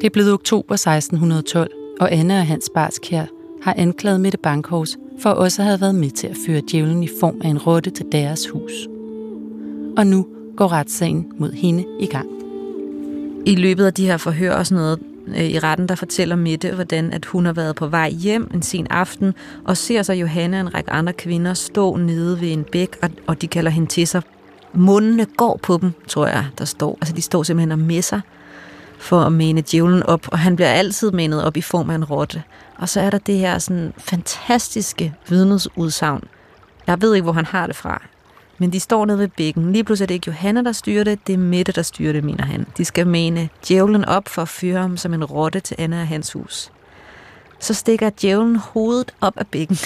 Det 0.00 0.06
er 0.06 0.10
blevet 0.10 0.32
oktober 0.32 0.74
1612, 0.74 1.70
og 2.00 2.12
Anne 2.12 2.34
og 2.34 2.46
Hans 2.46 2.70
Barskær 2.74 3.24
har 3.62 3.74
anklaget 3.76 4.20
Mette 4.20 4.38
Bankhus 4.38 4.96
for 5.18 5.30
også 5.30 5.62
at 5.62 5.66
have 5.66 5.80
været 5.80 5.94
med 5.94 6.10
til 6.10 6.26
at 6.26 6.36
føre 6.46 6.62
djævlen 6.70 7.02
i 7.02 7.08
form 7.20 7.40
af 7.44 7.48
en 7.48 7.58
rotte 7.58 7.90
til 7.90 8.06
deres 8.12 8.48
hus. 8.48 8.72
Og 9.96 10.06
nu 10.06 10.26
går 10.56 10.72
retssagen 10.72 11.32
mod 11.38 11.52
hende 11.52 11.84
i 12.00 12.06
gang. 12.06 12.28
I 13.46 13.54
løbet 13.54 13.86
af 13.86 13.94
de 13.94 14.06
her 14.06 14.16
forhør 14.16 14.54
og 14.54 14.66
sådan 14.66 14.82
noget 14.82 14.98
Øh, 15.28 15.44
i 15.44 15.58
retten, 15.58 15.88
der 15.88 15.94
fortæller 15.94 16.36
Mette, 16.36 16.74
hvordan 16.74 17.12
at 17.12 17.24
hun 17.24 17.46
har 17.46 17.52
været 17.52 17.76
på 17.76 17.86
vej 17.86 18.10
hjem 18.10 18.50
en 18.54 18.62
sen 18.62 18.86
aften, 18.90 19.34
og 19.64 19.76
ser 19.76 20.02
så 20.02 20.12
Johanne 20.12 20.56
og 20.56 20.60
en 20.60 20.74
række 20.74 20.90
andre 20.90 21.12
kvinder 21.12 21.54
stå 21.54 21.96
nede 21.96 22.40
ved 22.40 22.52
en 22.52 22.64
bæk, 22.64 22.96
og, 23.02 23.10
og 23.26 23.42
de 23.42 23.46
kalder 23.46 23.70
hende 23.70 23.88
til 23.88 24.06
sig 24.06 24.22
mundene 24.74 25.26
går 25.36 25.60
på 25.62 25.78
dem, 25.82 25.92
tror 26.08 26.26
jeg, 26.26 26.46
der 26.58 26.64
står. 26.64 26.98
Altså, 27.00 27.14
de 27.14 27.22
står 27.22 27.42
simpelthen 27.42 27.72
og 27.72 27.78
messer 27.78 28.20
for 28.98 29.20
at 29.20 29.32
mene 29.32 29.62
djævlen 29.70 30.02
op, 30.02 30.28
og 30.32 30.38
han 30.38 30.56
bliver 30.56 30.68
altid 30.68 31.10
menet 31.10 31.44
op 31.44 31.56
i 31.56 31.60
form 31.60 31.90
af 31.90 31.94
en 31.94 32.04
rotte. 32.04 32.42
Og 32.78 32.88
så 32.88 33.00
er 33.00 33.10
der 33.10 33.18
det 33.18 33.38
her 33.38 33.58
sådan 33.58 33.92
fantastiske 33.98 35.14
vidnesudsagn. 35.28 36.24
Jeg 36.86 37.02
ved 37.02 37.14
ikke, 37.14 37.22
hvor 37.22 37.32
han 37.32 37.46
har 37.46 37.66
det 37.66 37.76
fra. 37.76 38.02
Men 38.62 38.72
de 38.72 38.80
står 38.80 39.04
nede 39.04 39.18
ved 39.18 39.28
bækken. 39.28 39.72
Lige 39.72 39.84
pludselig 39.84 40.04
er 40.04 40.06
det 40.06 40.14
ikke 40.14 40.26
Johanna, 40.26 40.62
der 40.62 40.72
styrer 40.72 41.04
det, 41.04 41.26
det 41.26 41.32
er 41.32 41.38
Mette, 41.38 41.72
der 41.72 41.82
styrer 41.82 42.12
det, 42.12 42.24
mener 42.24 42.44
han. 42.44 42.66
De 42.76 42.84
skal 42.84 43.06
mene 43.06 43.48
djævlen 43.68 44.04
op 44.04 44.28
for 44.28 44.42
at 44.42 44.48
fyre 44.48 44.80
ham 44.80 44.96
som 44.96 45.14
en 45.14 45.24
rotte 45.24 45.60
til 45.60 45.76
Anna 45.78 46.00
og 46.00 46.06
hans 46.06 46.32
hus. 46.32 46.72
Så 47.58 47.74
stikker 47.74 48.10
djævlen 48.20 48.56
hovedet 48.56 49.14
op 49.20 49.32
af 49.36 49.46
bækken 49.46 49.78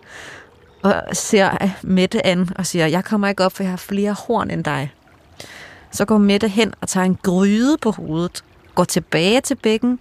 og 0.82 1.02
ser 1.12 1.68
Mette 1.82 2.26
an 2.26 2.48
og 2.56 2.66
siger, 2.66 2.86
jeg 2.86 3.04
kommer 3.04 3.28
ikke 3.28 3.44
op, 3.44 3.52
for 3.52 3.62
jeg 3.62 3.72
har 3.72 3.76
flere 3.76 4.12
horn 4.26 4.50
end 4.50 4.64
dig. 4.64 4.92
Så 5.90 6.04
går 6.04 6.18
Mette 6.18 6.48
hen 6.48 6.74
og 6.80 6.88
tager 6.88 7.04
en 7.04 7.18
gryde 7.22 7.76
på 7.78 7.90
hovedet, 7.90 8.44
går 8.74 8.84
tilbage 8.84 9.40
til 9.40 9.54
bækken 9.54 9.98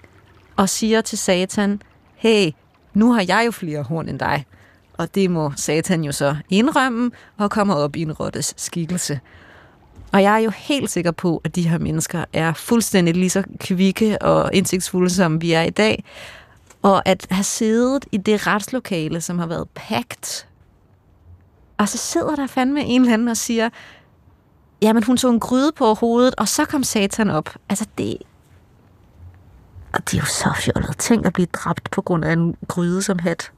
og 0.55 0.69
siger 0.69 1.01
til 1.01 1.17
Satan, 1.17 1.81
hey, 2.15 2.51
nu 2.93 3.13
har 3.13 3.25
jeg 3.27 3.43
jo 3.45 3.51
flere 3.51 3.83
horn 3.83 4.09
end 4.09 4.19
dig. 4.19 4.45
Og 4.99 5.15
det 5.15 5.31
må 5.31 5.51
Satan 5.55 6.03
jo 6.03 6.11
så 6.11 6.35
indrømme 6.49 7.11
og 7.37 7.51
kommer 7.51 7.75
op 7.75 7.95
i 7.95 8.01
en 8.01 8.11
rottes 8.11 8.53
skikkelse. 8.57 9.19
Og 10.11 10.23
jeg 10.23 10.33
er 10.33 10.37
jo 10.37 10.49
helt 10.49 10.89
sikker 10.89 11.11
på, 11.11 11.41
at 11.43 11.55
de 11.55 11.69
her 11.69 11.77
mennesker 11.77 12.25
er 12.33 12.53
fuldstændig 12.53 13.15
lige 13.15 13.29
så 13.29 13.43
kvikke 13.59 14.21
og 14.21 14.49
indsigtsfulde, 14.53 15.09
som 15.09 15.41
vi 15.41 15.53
er 15.53 15.61
i 15.61 15.69
dag. 15.69 16.03
Og 16.81 17.07
at 17.07 17.27
have 17.31 17.43
siddet 17.43 18.05
i 18.11 18.17
det 18.17 18.47
retslokale, 18.47 19.21
som 19.21 19.39
har 19.39 19.45
været 19.45 19.67
pagt 19.75 20.49
og 21.79 21.89
så 21.89 21.97
sidder 21.97 22.35
der 22.35 22.47
fandme 22.47 22.83
en 22.83 23.01
eller 23.01 23.13
anden 23.13 23.27
og 23.27 23.37
siger, 23.37 23.69
jamen 24.81 25.03
hun 25.03 25.17
tog 25.17 25.31
en 25.31 25.39
gryde 25.39 25.71
på 25.71 25.93
hovedet, 25.93 26.35
og 26.37 26.47
så 26.47 26.65
kom 26.65 26.83
satan 26.83 27.29
op. 27.29 27.55
Altså 27.69 27.85
det... 27.97 28.17
Og 29.93 29.99
det 29.99 30.13
er 30.13 30.21
jo 30.21 30.25
så 30.25 30.53
fjollet. 30.57 30.97
Tænk 30.97 31.25
at 31.25 31.33
blive 31.33 31.45
dræbt 31.53 31.91
på 31.91 32.01
grund 32.01 32.25
af 32.25 32.33
en 32.33 32.55
gryde 32.67 33.01
som 33.01 33.19
hat. 33.19 33.51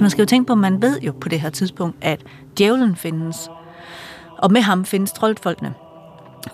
Man 0.00 0.10
skal 0.10 0.22
jo 0.22 0.26
tænke 0.26 0.46
på, 0.46 0.52
at 0.52 0.58
man 0.58 0.82
ved 0.82 1.00
jo 1.00 1.12
på 1.20 1.28
det 1.28 1.40
her 1.40 1.50
tidspunkt, 1.50 1.96
at 2.00 2.20
djævlen 2.58 2.96
findes, 2.96 3.50
og 4.38 4.52
med 4.52 4.60
ham 4.60 4.84
findes 4.84 5.12
troldfolkene. 5.12 5.74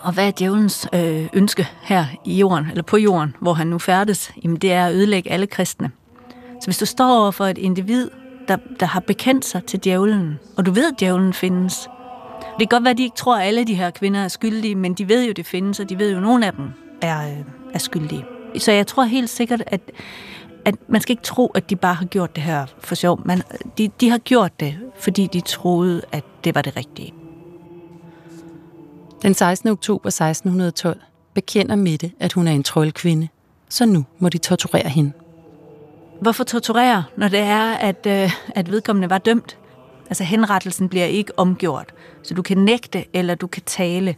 Og 0.01 0.13
hvad 0.13 0.27
er 0.27 0.31
djævelens 0.31 0.87
øh, 0.93 1.29
ønske 1.33 1.67
her 1.81 2.05
i 2.25 2.37
jorden, 2.37 2.65
eller 2.69 2.83
på 2.83 2.97
jorden, 2.97 3.35
hvor 3.41 3.53
han 3.53 3.67
nu 3.67 3.79
færdes? 3.79 4.31
Jamen 4.43 4.57
det 4.57 4.71
er 4.71 4.87
at 4.87 4.93
ødelægge 4.93 5.31
alle 5.31 5.47
kristne. 5.47 5.91
Så 6.63 6.67
hvis 6.67 6.77
du 6.77 6.85
står 6.85 7.19
over 7.19 7.31
for 7.31 7.45
et 7.45 7.57
individ, 7.57 8.09
der, 8.47 8.57
der 8.79 8.85
har 8.85 8.99
bekendt 8.99 9.45
sig 9.45 9.65
til 9.65 9.79
djævlen, 9.79 10.39
og 10.57 10.65
du 10.65 10.71
ved, 10.71 10.91
at 10.91 10.99
djævlen 10.99 11.33
findes, 11.33 11.89
det 12.39 12.59
kan 12.59 12.67
godt 12.67 12.83
være, 12.83 12.91
at 12.91 12.97
de 12.97 13.03
ikke 13.03 13.15
tror, 13.15 13.37
at 13.37 13.47
alle 13.47 13.63
de 13.63 13.75
her 13.75 13.89
kvinder 13.89 14.19
er 14.19 14.27
skyldige, 14.27 14.75
men 14.75 14.93
de 14.93 15.09
ved 15.09 15.23
jo, 15.23 15.29
at 15.29 15.37
det 15.37 15.45
findes, 15.45 15.79
og 15.79 15.89
de 15.89 15.99
ved 15.99 16.11
jo, 16.11 16.17
at 16.17 16.23
nogle 16.23 16.45
af 16.45 16.53
dem 16.53 16.65
er, 17.01 17.29
øh, 17.29 17.45
er 17.73 17.79
skyldige. 17.79 18.25
Så 18.57 18.71
jeg 18.71 18.87
tror 18.87 19.03
helt 19.03 19.29
sikkert, 19.29 19.63
at 19.67 19.81
at 20.65 20.75
man 20.87 21.01
skal 21.01 21.13
ikke 21.13 21.23
tro, 21.23 21.47
at 21.47 21.69
de 21.69 21.75
bare 21.75 21.93
har 21.93 22.05
gjort 22.05 22.35
det 22.35 22.43
her 22.43 22.65
for 22.79 22.95
sjov. 22.95 23.21
Man, 23.25 23.41
de, 23.77 23.87
de 23.87 24.09
har 24.09 24.17
gjort 24.17 24.59
det, 24.59 24.77
fordi 24.99 25.27
de 25.33 25.41
troede, 25.41 26.01
at 26.11 26.23
det 26.43 26.55
var 26.55 26.61
det 26.61 26.77
rigtige. 26.77 27.13
Den 29.21 29.33
16. 29.33 29.69
oktober 29.69 30.07
1612 30.07 30.99
bekender 31.33 31.75
Mette, 31.75 32.11
at 32.19 32.33
hun 32.33 32.47
er 32.47 32.51
en 32.51 32.63
troldkvinde. 32.63 33.27
Så 33.69 33.85
nu 33.85 34.05
må 34.19 34.29
de 34.29 34.37
torturere 34.37 34.89
hende. 34.89 35.11
Hvorfor 36.23 36.43
torturere, 36.43 37.03
når 37.17 37.27
det 37.27 37.39
er, 37.39 37.73
at, 37.73 38.05
øh, 38.07 38.31
at 38.55 38.71
vedkommende 38.71 39.09
var 39.09 39.17
dømt? 39.17 39.57
Altså 40.07 40.23
henrettelsen 40.23 40.89
bliver 40.89 41.05
ikke 41.05 41.39
omgjort. 41.39 41.93
Så 42.23 42.33
du 42.33 42.41
kan 42.41 42.57
nægte, 42.57 43.05
eller 43.13 43.35
du 43.35 43.47
kan 43.47 43.63
tale. 43.65 44.15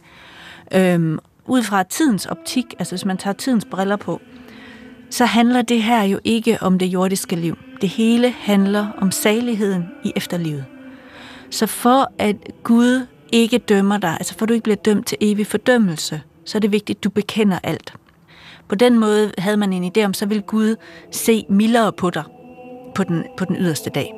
Øhm, 0.74 1.18
ud 1.46 1.62
fra 1.62 1.82
tidens 1.82 2.26
optik, 2.26 2.64
altså 2.78 2.92
hvis 2.92 3.04
man 3.04 3.16
tager 3.16 3.34
tidens 3.34 3.64
briller 3.64 3.96
på, 3.96 4.20
så 5.10 5.24
handler 5.24 5.62
det 5.62 5.82
her 5.82 6.02
jo 6.02 6.20
ikke 6.24 6.58
om 6.60 6.78
det 6.78 6.86
jordiske 6.86 7.36
liv. 7.36 7.58
Det 7.80 7.88
hele 7.88 8.30
handler 8.30 8.86
om 8.98 9.10
saligheden 9.10 9.84
i 10.04 10.12
efterlivet. 10.16 10.64
Så 11.50 11.66
for 11.66 12.12
at 12.18 12.36
Gud 12.62 13.06
ikke 13.32 13.58
dømmer 13.58 13.98
dig, 13.98 14.10
altså 14.10 14.34
for 14.34 14.44
at 14.44 14.48
du 14.48 14.54
ikke 14.54 14.64
bliver 14.64 14.76
dømt 14.76 15.06
til 15.06 15.18
evig 15.20 15.46
fordømmelse, 15.46 16.20
så 16.44 16.58
er 16.58 16.60
det 16.60 16.72
vigtigt, 16.72 16.98
at 16.98 17.04
du 17.04 17.10
bekender 17.10 17.58
alt. 17.62 17.94
På 18.68 18.74
den 18.74 18.98
måde 18.98 19.32
havde 19.38 19.56
man 19.56 19.72
en 19.72 19.92
idé 19.96 20.04
om, 20.04 20.14
så 20.14 20.26
vil 20.26 20.42
Gud 20.42 20.76
se 21.10 21.44
mildere 21.48 21.92
på 21.92 22.10
dig 22.10 22.24
på 22.96 23.04
den, 23.04 23.24
på 23.36 23.44
den 23.44 23.56
yderste 23.56 23.90
dag. 23.90 24.14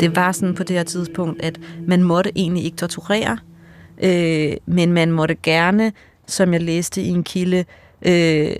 Det 0.00 0.16
var 0.16 0.32
sådan 0.32 0.54
på 0.54 0.62
det 0.62 0.76
her 0.76 0.84
tidspunkt, 0.84 1.42
at 1.42 1.60
man 1.86 2.02
måtte 2.02 2.32
egentlig 2.38 2.64
ikke 2.64 2.76
torturere, 2.76 3.38
øh, 4.02 4.56
men 4.66 4.92
man 4.92 5.12
måtte 5.12 5.34
gerne, 5.34 5.92
som 6.26 6.52
jeg 6.52 6.62
læste 6.62 7.02
i 7.02 7.08
en 7.08 7.24
kilde, 7.24 7.64
øh, 8.02 8.56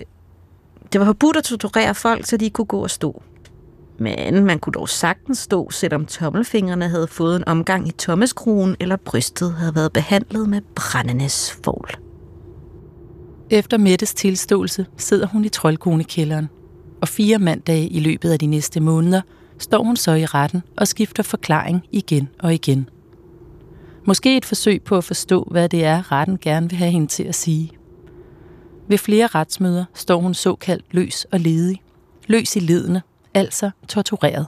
det 0.93 0.99
var 0.99 1.05
forbudt 1.05 1.37
at 1.37 1.43
torturere 1.43 1.95
folk, 1.95 2.25
så 2.25 2.37
de 2.37 2.49
kunne 2.49 2.65
gå 2.65 2.83
og 2.83 2.89
stå. 2.89 3.23
Men 3.99 4.45
man 4.45 4.59
kunne 4.59 4.73
dog 4.73 4.89
sagtens 4.89 5.37
stå, 5.37 5.69
selvom 5.69 6.05
tommelfingrene 6.05 6.89
havde 6.89 7.07
fået 7.07 7.35
en 7.35 7.47
omgang 7.47 7.87
i 7.87 7.91
tommeskruen, 7.91 8.75
eller 8.79 8.95
brystet 8.95 9.53
havde 9.53 9.75
været 9.75 9.93
behandlet 9.93 10.49
med 10.49 10.61
brændendes 10.75 11.59
fål. 11.63 11.89
Efter 13.49 13.77
Mettes 13.77 14.13
tilståelse 14.13 14.85
sidder 14.97 15.27
hun 15.27 15.45
i 15.45 15.49
troldkonekælderen, 15.49 16.49
og 17.01 17.07
fire 17.07 17.39
mandage 17.39 17.87
i 17.87 17.99
løbet 17.99 18.31
af 18.31 18.39
de 18.39 18.45
næste 18.45 18.79
måneder 18.79 19.21
står 19.57 19.83
hun 19.83 19.95
så 19.95 20.11
i 20.11 20.25
retten 20.25 20.61
og 20.77 20.87
skifter 20.87 21.23
forklaring 21.23 21.83
igen 21.91 22.29
og 22.39 22.53
igen. 22.53 22.89
Måske 24.05 24.37
et 24.37 24.45
forsøg 24.45 24.83
på 24.83 24.97
at 24.97 25.03
forstå, 25.03 25.47
hvad 25.51 25.69
det 25.69 25.83
er, 25.85 26.11
retten 26.11 26.37
gerne 26.41 26.69
vil 26.69 26.77
have 26.77 26.91
hende 26.91 27.07
til 27.07 27.23
at 27.23 27.35
sige. 27.35 27.71
Ved 28.87 28.97
flere 28.97 29.27
retsmøder 29.27 29.85
står 29.93 30.19
hun 30.19 30.33
såkaldt 30.33 30.85
løs 30.91 31.25
og 31.31 31.39
ledig. 31.39 31.81
Løs 32.27 32.55
i 32.55 32.59
ledene, 32.59 33.01
altså 33.33 33.71
tortureret. 33.87 34.45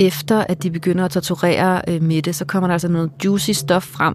Efter 0.00 0.44
at 0.48 0.62
de 0.62 0.70
begynder 0.70 1.04
at 1.04 1.10
torturere 1.10 1.82
øh, 1.88 2.02
Mette, 2.02 2.32
så 2.32 2.44
kommer 2.44 2.66
der 2.66 2.72
altså 2.72 2.88
noget 2.88 3.10
juicy 3.24 3.50
stof 3.50 3.82
frem. 3.82 4.14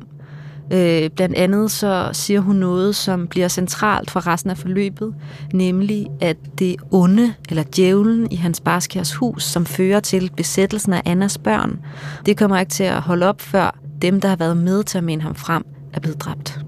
Øh, 0.73 1.09
blandt 1.09 1.35
andet 1.35 1.71
så 1.71 2.09
siger 2.13 2.39
hun 2.39 2.55
noget, 2.55 2.95
som 2.95 3.27
bliver 3.27 3.47
centralt 3.47 4.11
for 4.11 4.27
resten 4.27 4.51
af 4.51 4.57
forløbet, 4.57 5.15
nemlig 5.53 6.07
at 6.21 6.37
det 6.59 6.75
onde, 6.91 7.33
eller 7.49 7.63
djævlen 7.75 8.31
i 8.31 8.35
hans 8.35 8.59
barskærs 8.59 9.13
hus, 9.13 9.43
som 9.43 9.65
fører 9.65 9.99
til 9.99 10.31
besættelsen 10.37 10.93
af 10.93 11.01
Annas 11.05 11.37
børn, 11.37 11.79
det 12.25 12.37
kommer 12.37 12.59
ikke 12.59 12.71
til 12.71 12.83
at 12.83 13.01
holde 13.01 13.25
op, 13.25 13.41
før 13.41 13.79
dem, 14.01 14.21
der 14.21 14.29
har 14.29 14.35
været 14.35 14.57
med 14.57 14.83
til 14.83 14.97
at 14.97 15.03
minde 15.03 15.23
ham 15.23 15.35
frem, 15.35 15.65
er 15.93 15.99
blevet 15.99 16.21
dræbt. 16.21 16.59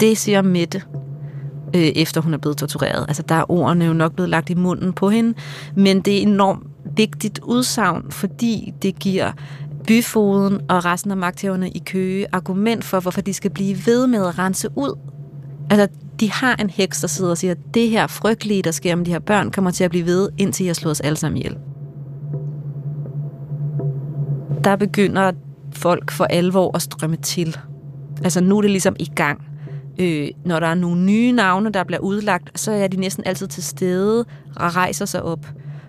Det 0.00 0.18
siger 0.18 0.42
Mette, 0.42 0.82
øh, 1.76 1.82
efter 1.82 2.20
hun 2.20 2.34
er 2.34 2.38
blevet 2.38 2.56
tortureret. 2.56 3.04
Altså, 3.08 3.22
der 3.22 3.34
er 3.34 3.50
ordene 3.50 3.84
jo 3.84 3.92
nok 3.92 4.12
blevet 4.12 4.28
lagt 4.28 4.50
i 4.50 4.54
munden 4.54 4.92
på 4.92 5.10
hende, 5.10 5.34
men 5.74 6.00
det 6.00 6.18
er 6.18 6.22
enormt 6.22 6.66
vigtigt 6.96 7.40
udsagn, 7.42 8.10
fordi 8.10 8.74
det 8.82 8.98
giver 8.98 9.32
byfoden 9.86 10.60
og 10.68 10.84
resten 10.84 11.10
af 11.10 11.16
magthaverne 11.16 11.70
i 11.70 11.78
Køge 11.86 12.26
argument 12.32 12.84
for, 12.84 13.00
hvorfor 13.00 13.20
de 13.20 13.34
skal 13.34 13.50
blive 13.50 13.76
ved 13.86 14.06
med 14.06 14.26
at 14.26 14.38
rense 14.38 14.68
ud. 14.76 14.98
Altså, 15.70 15.88
de 16.20 16.32
har 16.32 16.56
en 16.56 16.70
heks, 16.70 17.00
der 17.00 17.08
sidder 17.08 17.30
og 17.30 17.38
siger, 17.38 17.50
at 17.50 17.74
det 17.74 17.90
her 17.90 18.06
frygtelige, 18.06 18.62
der 18.62 18.70
sker 18.70 18.94
med 18.94 19.04
de 19.04 19.10
her 19.10 19.18
børn, 19.18 19.50
kommer 19.50 19.70
til 19.70 19.84
at 19.84 19.90
blive 19.90 20.06
ved, 20.06 20.28
indtil 20.38 20.66
jeg 20.66 20.76
slår 20.76 20.90
os 20.90 21.00
alle 21.00 21.16
sammen 21.16 21.36
ihjel. 21.36 21.56
Der 24.64 24.76
begynder 24.76 25.32
folk 25.72 26.10
for 26.10 26.24
alvor 26.24 26.76
at 26.76 26.82
strømme 26.82 27.16
til. 27.16 27.56
Altså, 28.24 28.40
nu 28.40 28.56
er 28.56 28.62
det 28.62 28.70
ligesom 28.70 28.96
i 28.98 29.10
gang. 29.14 29.49
Øh, 30.00 30.28
når 30.44 30.60
der 30.60 30.66
er 30.66 30.74
nogle 30.74 31.00
nye 31.00 31.32
navne, 31.32 31.70
der 31.70 31.84
bliver 31.84 32.00
udlagt, 32.00 32.60
så 32.60 32.72
er 32.72 32.88
de 32.88 32.96
næsten 32.96 33.24
altid 33.26 33.46
til 33.46 33.62
stede 33.62 34.24
og 34.56 34.76
rejser 34.76 35.04
sig 35.04 35.22
op 35.22 35.46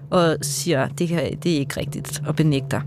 og 0.10 0.38
siger, 0.42 0.88
det, 0.88 1.08
her, 1.08 1.36
det 1.36 1.56
er 1.56 1.60
ikke 1.60 1.80
rigtigt 1.80 2.22
og 2.28 2.36
benægter. 2.36 2.82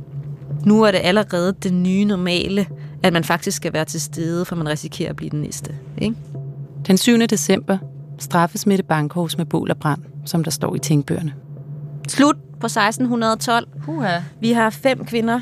Nu 0.66 0.82
er 0.82 0.90
det 0.90 1.00
allerede 1.04 1.54
det 1.62 1.72
nye 1.72 2.04
normale, 2.04 2.66
at 3.02 3.12
man 3.12 3.24
faktisk 3.24 3.56
skal 3.56 3.72
være 3.72 3.84
til 3.84 4.00
stede, 4.00 4.44
for 4.44 4.56
man 4.56 4.68
risikerer 4.68 5.10
at 5.10 5.16
blive 5.16 5.30
den 5.30 5.40
næste. 5.40 5.74
Ikke? 5.98 6.16
Den 6.86 6.98
7. 6.98 7.18
december 7.18 7.78
straffes 8.18 8.66
Mette 8.66 8.84
Bankhus 8.84 9.38
med 9.38 9.46
bål 9.46 9.70
og 9.70 9.76
brand, 9.76 10.02
som 10.24 10.44
der 10.44 10.50
står 10.50 10.74
i 10.74 10.78
tænkbøgerne. 10.78 11.34
Slut 12.08 12.36
på 12.60 12.66
1612. 12.66 13.68
Huha. 13.80 14.20
Vi 14.40 14.52
har 14.52 14.70
fem 14.70 15.04
kvinder, 15.04 15.40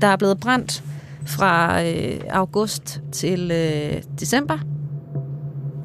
der 0.00 0.06
er 0.06 0.16
blevet 0.16 0.40
brændt 0.40 0.84
fra 1.26 1.82
øh, 1.84 2.20
august 2.30 3.00
til 3.12 3.50
øh, 3.50 4.02
december. 4.20 4.58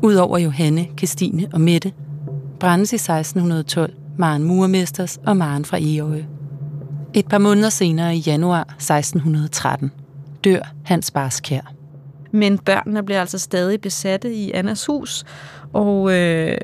Udover 0.03 0.37
Johanne, 0.37 0.87
Kristine 0.97 1.47
og 1.53 1.61
Mette, 1.61 1.93
brændes 2.59 2.93
i 2.93 2.95
1612 2.95 3.93
Maren 4.17 4.43
Murmesters 4.43 5.19
og 5.25 5.37
Maren 5.37 5.65
fra 5.65 5.77
Egeøje. 5.77 6.27
Et 7.13 7.27
par 7.27 7.37
måneder 7.37 7.69
senere 7.69 8.15
i 8.15 8.19
januar 8.19 8.61
1613 8.61 9.91
dør 10.43 10.73
Hans 10.85 11.11
Barskær. 11.11 11.73
Men 12.31 12.57
børnene 12.57 13.03
bliver 13.03 13.19
altså 13.19 13.39
stadig 13.39 13.81
besatte 13.81 14.33
i 14.33 14.51
Annas 14.51 14.85
hus, 14.85 15.25
og 15.73 16.11
øh, 16.11 16.57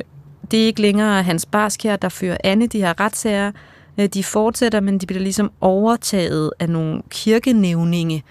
det 0.51 0.61
er 0.61 0.65
ikke 0.65 0.81
længere 0.81 1.23
Hans 1.23 1.45
Barskær, 1.45 1.95
der 1.95 2.09
fører 2.09 2.37
Anne 2.43 2.67
de 2.67 2.79
her 2.79 2.99
retssager. 2.99 3.51
Øh, 3.97 4.07
de 4.07 4.23
fortsætter, 4.23 4.79
men 4.79 4.97
de 4.97 5.05
bliver 5.05 5.23
ligesom 5.23 5.51
overtaget 5.61 6.51
af 6.59 6.69
nogle 6.69 7.01
kirkenævninge, 7.09 8.23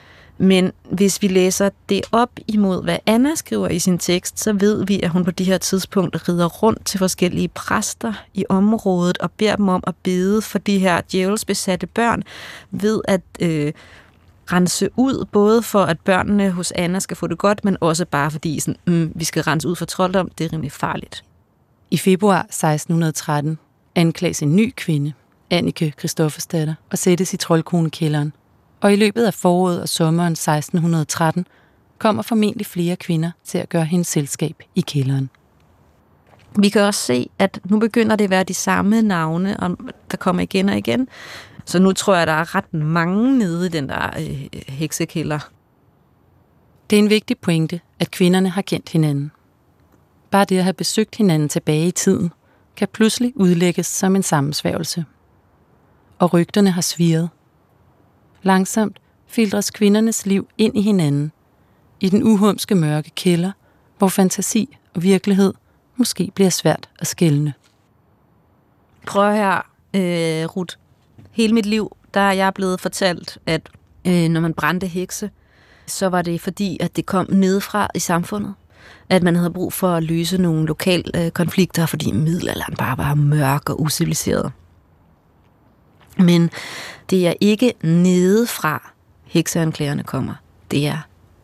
men 0.43 0.73
hvis 0.91 1.23
vi 1.23 1.29
læser 1.29 1.71
det 1.89 2.03
op 2.13 2.31
imod, 2.49 2.83
hvad 2.83 2.99
Anna 3.07 3.35
skriver 3.35 3.69
i 3.69 3.79
sin 3.79 3.99
tekst, 3.99 4.41
så 4.41 4.53
ved 4.53 4.87
vi, 4.87 5.01
at 5.03 5.11
hun 5.11 5.25
på 5.25 5.31
de 5.31 5.45
her 5.45 5.59
tidspunkt 5.59 6.29
rider 6.29 6.47
rundt 6.47 6.87
til 6.87 6.99
forskellige 6.99 7.49
præster 7.49 8.13
i 8.35 8.45
området 8.49 9.19
og 9.19 9.31
beder 9.31 9.57
dem 9.57 9.69
om 9.69 9.85
at 9.87 9.95
bede 10.03 10.43
for 10.43 10.59
de 10.59 10.79
her 10.79 11.01
djævelsbesatte 11.13 11.87
børn 11.87 12.23
ved 12.71 13.01
at 13.09 13.21
øh, 13.41 13.73
rense 14.53 14.89
ud, 14.97 15.25
både 15.33 15.63
for 15.63 15.83
at 15.83 16.01
børnene 16.01 16.51
hos 16.51 16.73
Anna 16.73 16.99
skal 16.99 17.17
få 17.17 17.27
det 17.27 17.39
godt, 17.39 17.65
men 17.65 17.77
også 17.81 18.05
bare 18.05 18.31
fordi 18.31 18.61
sådan, 18.61 18.77
mm, 18.87 19.13
vi 19.15 19.25
skal 19.25 19.43
rense 19.43 19.69
ud 19.69 19.77
for 19.77 19.85
trolddom, 19.85 20.31
det 20.39 20.45
er 20.45 20.53
rimelig 20.53 20.73
farligt. 20.73 21.25
I 21.91 21.97
februar 21.97 22.41
1613 22.41 23.59
anklages 23.95 24.43
en 24.43 24.57
ny 24.57 24.73
kvinde, 24.77 25.13
Annike 25.51 25.95
Christoffersdatter, 25.99 26.75
og 26.91 26.99
sættes 26.99 27.35
i 27.35 27.37
troldkonekælderen 27.37 28.33
og 28.83 28.93
i 28.93 28.97
løbet 28.97 29.25
af 29.25 29.35
foråret 29.35 29.81
og 29.81 29.89
sommeren 29.89 30.33
1613 30.33 31.47
kommer 31.99 32.23
formentlig 32.23 32.67
flere 32.67 32.97
kvinder 32.97 33.31
til 33.45 33.59
at 33.59 33.69
gøre 33.69 33.85
hendes 33.85 34.09
selskab 34.09 34.63
i 34.75 34.81
kælderen. 34.81 35.31
Vi 36.59 36.69
kan 36.69 36.83
også 36.83 37.01
se, 37.01 37.31
at 37.39 37.61
nu 37.65 37.79
begynder 37.79 38.17
det 38.17 38.25
at 38.25 38.31
være 38.31 38.45
de 38.45 38.55
samme 38.55 39.03
navne, 39.03 39.57
der 40.11 40.17
kommer 40.17 40.43
igen 40.43 40.69
og 40.69 40.77
igen. 40.77 41.09
Så 41.65 41.79
nu 41.79 41.93
tror 41.93 42.17
jeg, 42.17 42.27
der 42.27 42.33
er 42.33 42.55
ret 42.55 42.75
mange 42.75 43.39
nede 43.39 43.67
i 43.67 43.69
den 43.69 43.89
der 43.89 44.11
øh, 44.21 44.49
heksekælder. 44.69 45.39
Det 46.91 46.97
er 46.97 47.03
en 47.03 47.11
vigtig 47.11 47.39
pointe, 47.39 47.81
at 48.01 48.11
kvinderne 48.11 48.49
har 48.49 48.63
kendt 48.63 48.89
hinanden. 48.89 49.31
Bare 50.31 50.45
det 50.45 50.59
at 50.59 50.65
have 50.65 50.73
besøgt 50.73 51.17
hinanden 51.17 51.49
tilbage 51.49 51.87
i 51.87 51.91
tiden, 51.91 52.33
kan 52.77 52.89
pludselig 52.93 53.33
udlægges 53.37 53.87
som 53.87 54.17
en 54.17 54.23
sammensværgelse. 54.23 55.05
Og 56.19 56.35
rygterne 56.35 56.71
har 56.71 56.83
sviret– 56.83 57.31
Langsomt 58.43 58.99
filtres 59.27 59.71
kvindernes 59.71 60.27
liv 60.27 60.49
ind 60.59 60.77
i 60.77 60.81
hinanden, 60.81 61.33
i 62.01 62.09
den 62.09 62.23
uhumske 62.23 62.75
mørke 62.75 63.11
kælder, 63.11 63.53
hvor 63.99 64.09
fantasi 64.09 64.79
og 64.95 65.03
virkelighed 65.03 65.55
måske 65.97 66.33
bliver 66.35 66.51
svært 66.51 66.89
at 66.99 67.07
skælne. 67.07 67.55
Prøv 69.07 69.33
her, 69.33 69.55
øh, 69.95 70.57
Ruth. 70.57 70.77
Hele 71.31 71.53
mit 71.55 71.67
liv, 71.67 71.97
der 72.15 72.21
er 72.21 72.33
jeg 72.33 72.55
blevet 72.55 72.81
fortalt, 72.81 73.39
at 73.47 73.69
øh, 74.07 74.29
når 74.29 74.41
man 74.41 74.55
brændte 74.55 74.87
hekse, 74.87 75.31
så 75.87 76.07
var 76.07 76.23
det 76.23 76.41
fordi, 76.41 76.79
at 76.81 76.97
det 76.97 77.07
kom 77.07 77.27
nedefra 77.31 77.89
i 77.95 77.99
samfundet. 77.99 78.55
At 79.09 79.23
man 79.23 79.37
havde 79.37 79.51
brug 79.51 79.73
for 79.73 79.89
at 79.89 80.03
løse 80.03 80.39
nogle 80.39 80.67
lokale 80.67 81.25
øh, 81.25 81.31
konflikter, 81.31 81.87
fordi 81.87 82.13
middelalderen 82.13 82.77
bare 82.77 82.99
var 82.99 83.15
mørk 83.15 83.71
og 83.71 83.81
usiviliseret. 83.81 84.53
Men 86.19 86.51
det 87.11 87.29
er 87.29 87.35
ikke 87.41 87.73
nedefra, 87.83 88.93
hekseanklagerne 89.25 90.03
kommer. 90.03 90.35
Det 90.71 90.87
er 90.87 90.99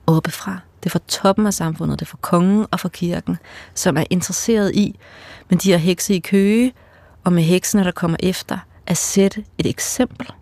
oppefra. 0.06 0.58
Det 0.82 0.86
er 0.86 0.90
fra 0.90 1.00
toppen 1.08 1.46
af 1.46 1.54
samfundet, 1.54 2.00
det 2.00 2.06
er 2.06 2.10
fra 2.10 2.18
kongen 2.20 2.66
og 2.70 2.80
fra 2.80 2.88
kirken, 2.88 3.38
som 3.74 3.96
er 3.96 4.04
interesseret 4.10 4.74
i, 4.74 4.98
men 5.48 5.58
de 5.58 5.70
her 5.70 5.78
hekse 5.78 6.14
i 6.14 6.20
køge, 6.20 6.72
og 7.24 7.32
med 7.32 7.42
heksene, 7.42 7.84
der 7.84 7.90
kommer 7.90 8.16
efter, 8.20 8.58
at 8.86 8.96
sætte 8.96 9.44
et 9.58 9.66
eksempel 9.66 10.32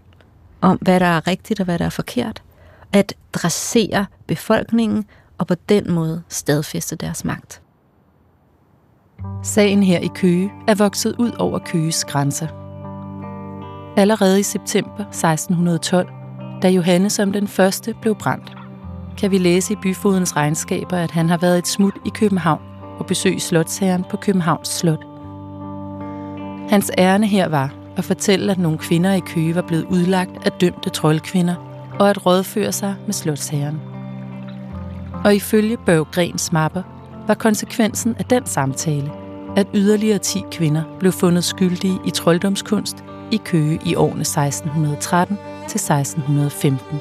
om, 0.60 0.76
hvad 0.76 1.00
der 1.00 1.06
er 1.06 1.26
rigtigt 1.26 1.60
og 1.60 1.64
hvad 1.64 1.78
der 1.78 1.84
er 1.84 1.90
forkert. 1.90 2.42
At 2.92 3.14
dressere 3.32 4.06
befolkningen 4.26 5.04
og 5.38 5.46
på 5.46 5.54
den 5.68 5.90
måde 5.90 6.22
stadfæste 6.28 6.96
deres 6.96 7.24
magt. 7.24 7.62
Sagen 9.42 9.82
her 9.82 9.98
i 9.98 10.08
Køge 10.14 10.52
er 10.68 10.74
vokset 10.74 11.16
ud 11.18 11.30
over 11.38 11.58
Køges 11.58 12.04
grænser. 12.04 12.65
Allerede 13.96 14.40
i 14.40 14.42
september 14.42 15.04
1612, 15.04 16.08
da 16.62 16.68
Johannes 16.68 17.12
som 17.12 17.32
den 17.32 17.48
første 17.48 17.94
blev 18.02 18.14
brændt, 18.14 18.52
kan 19.18 19.30
vi 19.30 19.38
læse 19.38 19.72
i 19.72 19.76
byfodens 19.82 20.36
regnskaber, 20.36 20.96
at 20.96 21.10
han 21.10 21.28
har 21.28 21.36
været 21.36 21.58
et 21.58 21.66
smut 21.66 21.94
i 22.04 22.08
København 22.08 22.60
og 22.98 23.06
besøgt 23.06 23.42
slotsherren 23.42 24.04
på 24.10 24.16
Københavns 24.16 24.68
Slot. 24.68 25.04
Hans 26.70 26.90
ærne 26.98 27.26
her 27.26 27.48
var 27.48 27.74
at 27.96 28.04
fortælle, 28.04 28.52
at 28.52 28.58
nogle 28.58 28.78
kvinder 28.78 29.12
i 29.12 29.20
Køge 29.20 29.54
var 29.54 29.62
blevet 29.62 29.84
udlagt 29.84 30.46
af 30.46 30.52
dømte 30.52 30.90
troldkvinder, 30.90 31.54
og 31.98 32.10
at 32.10 32.26
rådføre 32.26 32.72
sig 32.72 32.94
med 33.06 33.14
slotsherren. 33.14 33.80
Og 35.24 35.34
ifølge 35.34 35.76
Børggrens 35.76 36.52
mapper 36.52 36.82
var 37.26 37.34
konsekvensen 37.34 38.16
af 38.18 38.24
den 38.24 38.46
samtale, 38.46 39.10
at 39.56 39.66
yderligere 39.74 40.18
10 40.18 40.42
kvinder 40.52 40.82
blev 40.98 41.12
fundet 41.12 41.44
skyldige 41.44 41.98
i 42.04 42.10
trolddomskunst 42.10 43.04
i 43.30 43.36
Køge 43.44 43.80
i 43.84 43.94
årene 43.94 44.20
1613 44.20 45.38
til 45.68 45.78
1615. 45.78 47.00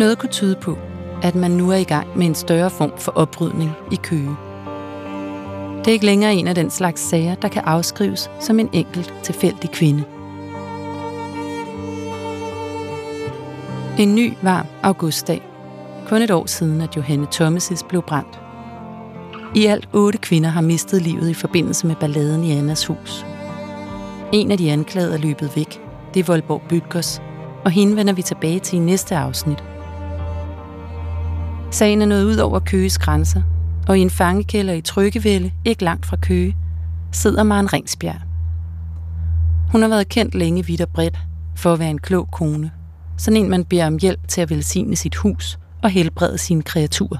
Noget 0.00 0.18
kunne 0.18 0.30
tyde 0.30 0.56
på, 0.56 0.78
at 1.22 1.34
man 1.34 1.50
nu 1.50 1.70
er 1.70 1.76
i 1.76 1.84
gang 1.84 2.18
med 2.18 2.26
en 2.26 2.34
større 2.34 2.70
form 2.70 2.92
for 2.98 3.12
oprydning 3.12 3.72
i 3.92 3.96
Køge. 3.96 4.36
Det 5.78 5.88
er 5.88 5.92
ikke 5.92 6.06
længere 6.06 6.34
en 6.34 6.48
af 6.48 6.54
den 6.54 6.70
slags 6.70 7.00
sager, 7.00 7.34
der 7.34 7.48
kan 7.48 7.62
afskrives 7.64 8.30
som 8.40 8.60
en 8.60 8.68
enkelt 8.72 9.14
tilfældig 9.22 9.70
kvinde. 9.70 10.04
En 13.98 14.14
ny, 14.14 14.32
varm 14.42 14.66
augustdag. 14.82 15.42
Kun 16.08 16.22
et 16.22 16.30
år 16.30 16.46
siden, 16.46 16.80
at 16.80 16.96
Johanne 16.96 17.26
Thomasis 17.32 17.82
blev 17.82 18.02
brændt. 18.02 18.40
I 19.54 19.66
alt 19.66 19.88
otte 19.92 20.18
kvinder 20.18 20.50
har 20.50 20.60
mistet 20.60 21.02
livet 21.02 21.30
i 21.30 21.34
forbindelse 21.34 21.86
med 21.86 21.96
balladen 21.96 22.44
i 22.44 22.52
Annas 22.52 22.86
hus. 22.86 23.26
En 24.32 24.50
af 24.50 24.58
de 24.58 24.72
anklagede 24.72 25.14
er 25.14 25.18
løbet 25.18 25.56
væk. 25.56 25.80
Det 26.14 26.20
er 26.20 26.24
Voldborg 26.24 26.62
Bytgers, 26.68 27.22
og 27.64 27.70
hende 27.70 27.96
vender 27.96 28.12
vi 28.12 28.22
tilbage 28.22 28.60
til 28.60 28.76
i 28.76 28.80
næste 28.80 29.16
afsnit. 29.16 29.64
Sagen 31.70 32.02
er 32.02 32.06
nået 32.06 32.24
ud 32.24 32.36
over 32.36 32.58
Køges 32.58 32.98
grænser, 32.98 33.42
og 33.88 33.98
i 33.98 34.00
en 34.00 34.10
fangekælder 34.10 34.72
i 34.72 34.80
Tryggevælde, 34.80 35.52
ikke 35.64 35.84
langt 35.84 36.06
fra 36.06 36.16
Køge, 36.16 36.56
sidder 37.12 37.42
Maren 37.42 37.72
Ringsbjerg. 37.72 38.20
Hun 39.72 39.82
har 39.82 39.88
været 39.88 40.08
kendt 40.08 40.34
længe 40.34 40.66
vidt 40.66 40.80
og 40.80 40.88
bredt 40.88 41.18
for 41.56 41.72
at 41.72 41.78
være 41.78 41.90
en 41.90 41.98
klog 41.98 42.28
kone. 42.32 42.70
Sådan 43.16 43.36
en, 43.36 43.50
man 43.50 43.64
beder 43.64 43.86
om 43.86 43.98
hjælp 44.00 44.28
til 44.28 44.40
at 44.40 44.50
velsigne 44.50 44.96
sit 44.96 45.16
hus 45.16 45.58
og 45.82 45.90
helbrede 45.90 46.38
sine 46.38 46.62
kreaturer. 46.62 47.18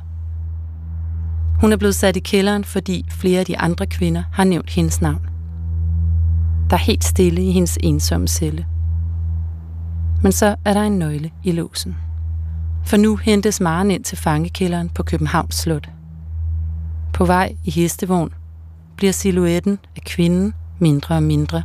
Hun 1.61 1.73
er 1.73 1.77
blevet 1.77 1.94
sat 1.94 2.16
i 2.16 2.20
kælderen, 2.20 2.64
fordi 2.64 3.07
flere 3.11 3.40
af 3.40 3.46
de 3.46 3.59
andre 3.59 3.87
kvinder 3.87 4.23
har 4.33 4.44
nævnt 4.44 4.70
hendes 4.70 5.01
navn. 5.01 5.30
Der 6.70 6.76
er 6.76 6.80
helt 6.80 7.04
stille 7.04 7.42
i 7.42 7.52
hendes 7.52 7.78
ensomme 7.83 8.28
celle. 8.28 8.66
Men 10.22 10.33
så 10.33 10.56
er 10.64 10.74
der 10.74 10.83
en 10.83 10.98
nøgle 10.98 11.30
i 11.44 11.52
låsen. 11.52 11.96
For 12.85 12.96
nu 12.96 13.16
hentes 13.16 13.61
Maren 13.61 13.90
ind 13.90 14.04
til 14.04 14.18
fangekælderen 14.18 14.88
på 14.88 15.02
Københavns 15.02 15.54
Slot. 15.54 15.88
På 17.12 17.24
vej 17.24 17.56
i 17.64 17.70
hestevogn 17.70 18.30
bliver 18.96 19.12
silhuetten 19.12 19.78
af 19.96 20.02
kvinden 20.02 20.54
mindre 20.78 21.14
og 21.14 21.22
mindre, 21.22 21.62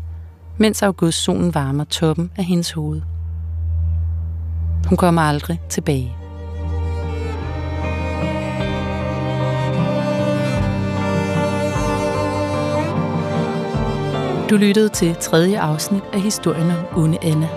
mens 0.57 0.83
augustsolen 0.83 1.53
varmer 1.53 1.83
toppen 1.83 2.31
af 2.35 2.43
hendes 2.43 2.71
hoved. 2.71 3.01
Hun 4.87 4.97
kommer 4.97 5.21
aldrig 5.21 5.61
tilbage. 5.69 6.24
Du 14.49 14.57
lyttede 14.57 14.89
til 14.89 15.15
tredje 15.15 15.59
afsnit 15.59 16.03
af 16.13 16.21
historien 16.21 16.71
om 16.71 17.03
Onde 17.03 17.17
Anna. 17.21 17.47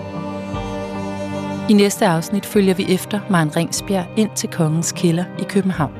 I 1.69 1.73
næste 1.73 2.05
afsnit 2.05 2.45
følger 2.45 2.73
vi 2.73 2.85
efter 2.93 3.19
Maren 3.29 3.55
Ringsbjerg 3.55 4.05
ind 4.17 4.29
til 4.35 4.49
kongens 4.49 4.91
kælder 4.91 5.23
i 5.39 5.43
København. 5.43 5.91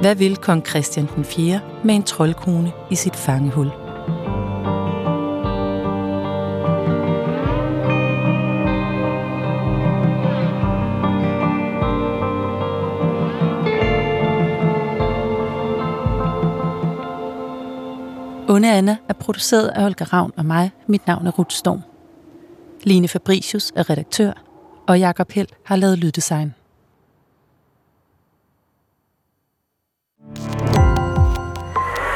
Hvad 0.00 0.14
vil 0.14 0.36
kong 0.36 0.66
Christian 0.66 1.08
den 1.16 1.24
4. 1.24 1.60
med 1.84 1.94
en 1.94 2.02
troldkone 2.02 2.72
i 2.90 2.94
sit 2.94 3.16
fangehul? 3.16 3.89
Onde 18.60 18.72
Anna 18.72 18.96
er 19.08 19.12
produceret 19.12 19.68
af 19.68 19.82
Holger 19.82 20.12
Ravn 20.12 20.32
og 20.36 20.46
mig. 20.46 20.70
Mit 20.86 21.06
navn 21.06 21.26
er 21.26 21.30
Ruth 21.30 21.54
Storm. 21.54 21.82
Line 22.82 23.08
Fabricius 23.08 23.72
er 23.76 23.90
redaktør, 23.90 24.32
og 24.88 24.98
Jakob 24.98 25.32
Held 25.32 25.48
har 25.64 25.76
lavet 25.76 25.98
lyddesign. 25.98 26.54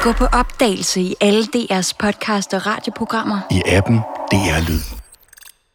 Gå 0.01 0.11
på 0.11 0.25
opdagelse 0.25 1.01
i 1.01 1.15
alle 1.21 1.43
DR's 1.43 1.91
podcast 1.99 2.53
og 2.53 2.65
radioprogrammer. 2.65 3.39
I 3.51 3.61
appen 3.65 3.97
DR 4.31 4.69
Lyd. 4.69 5.04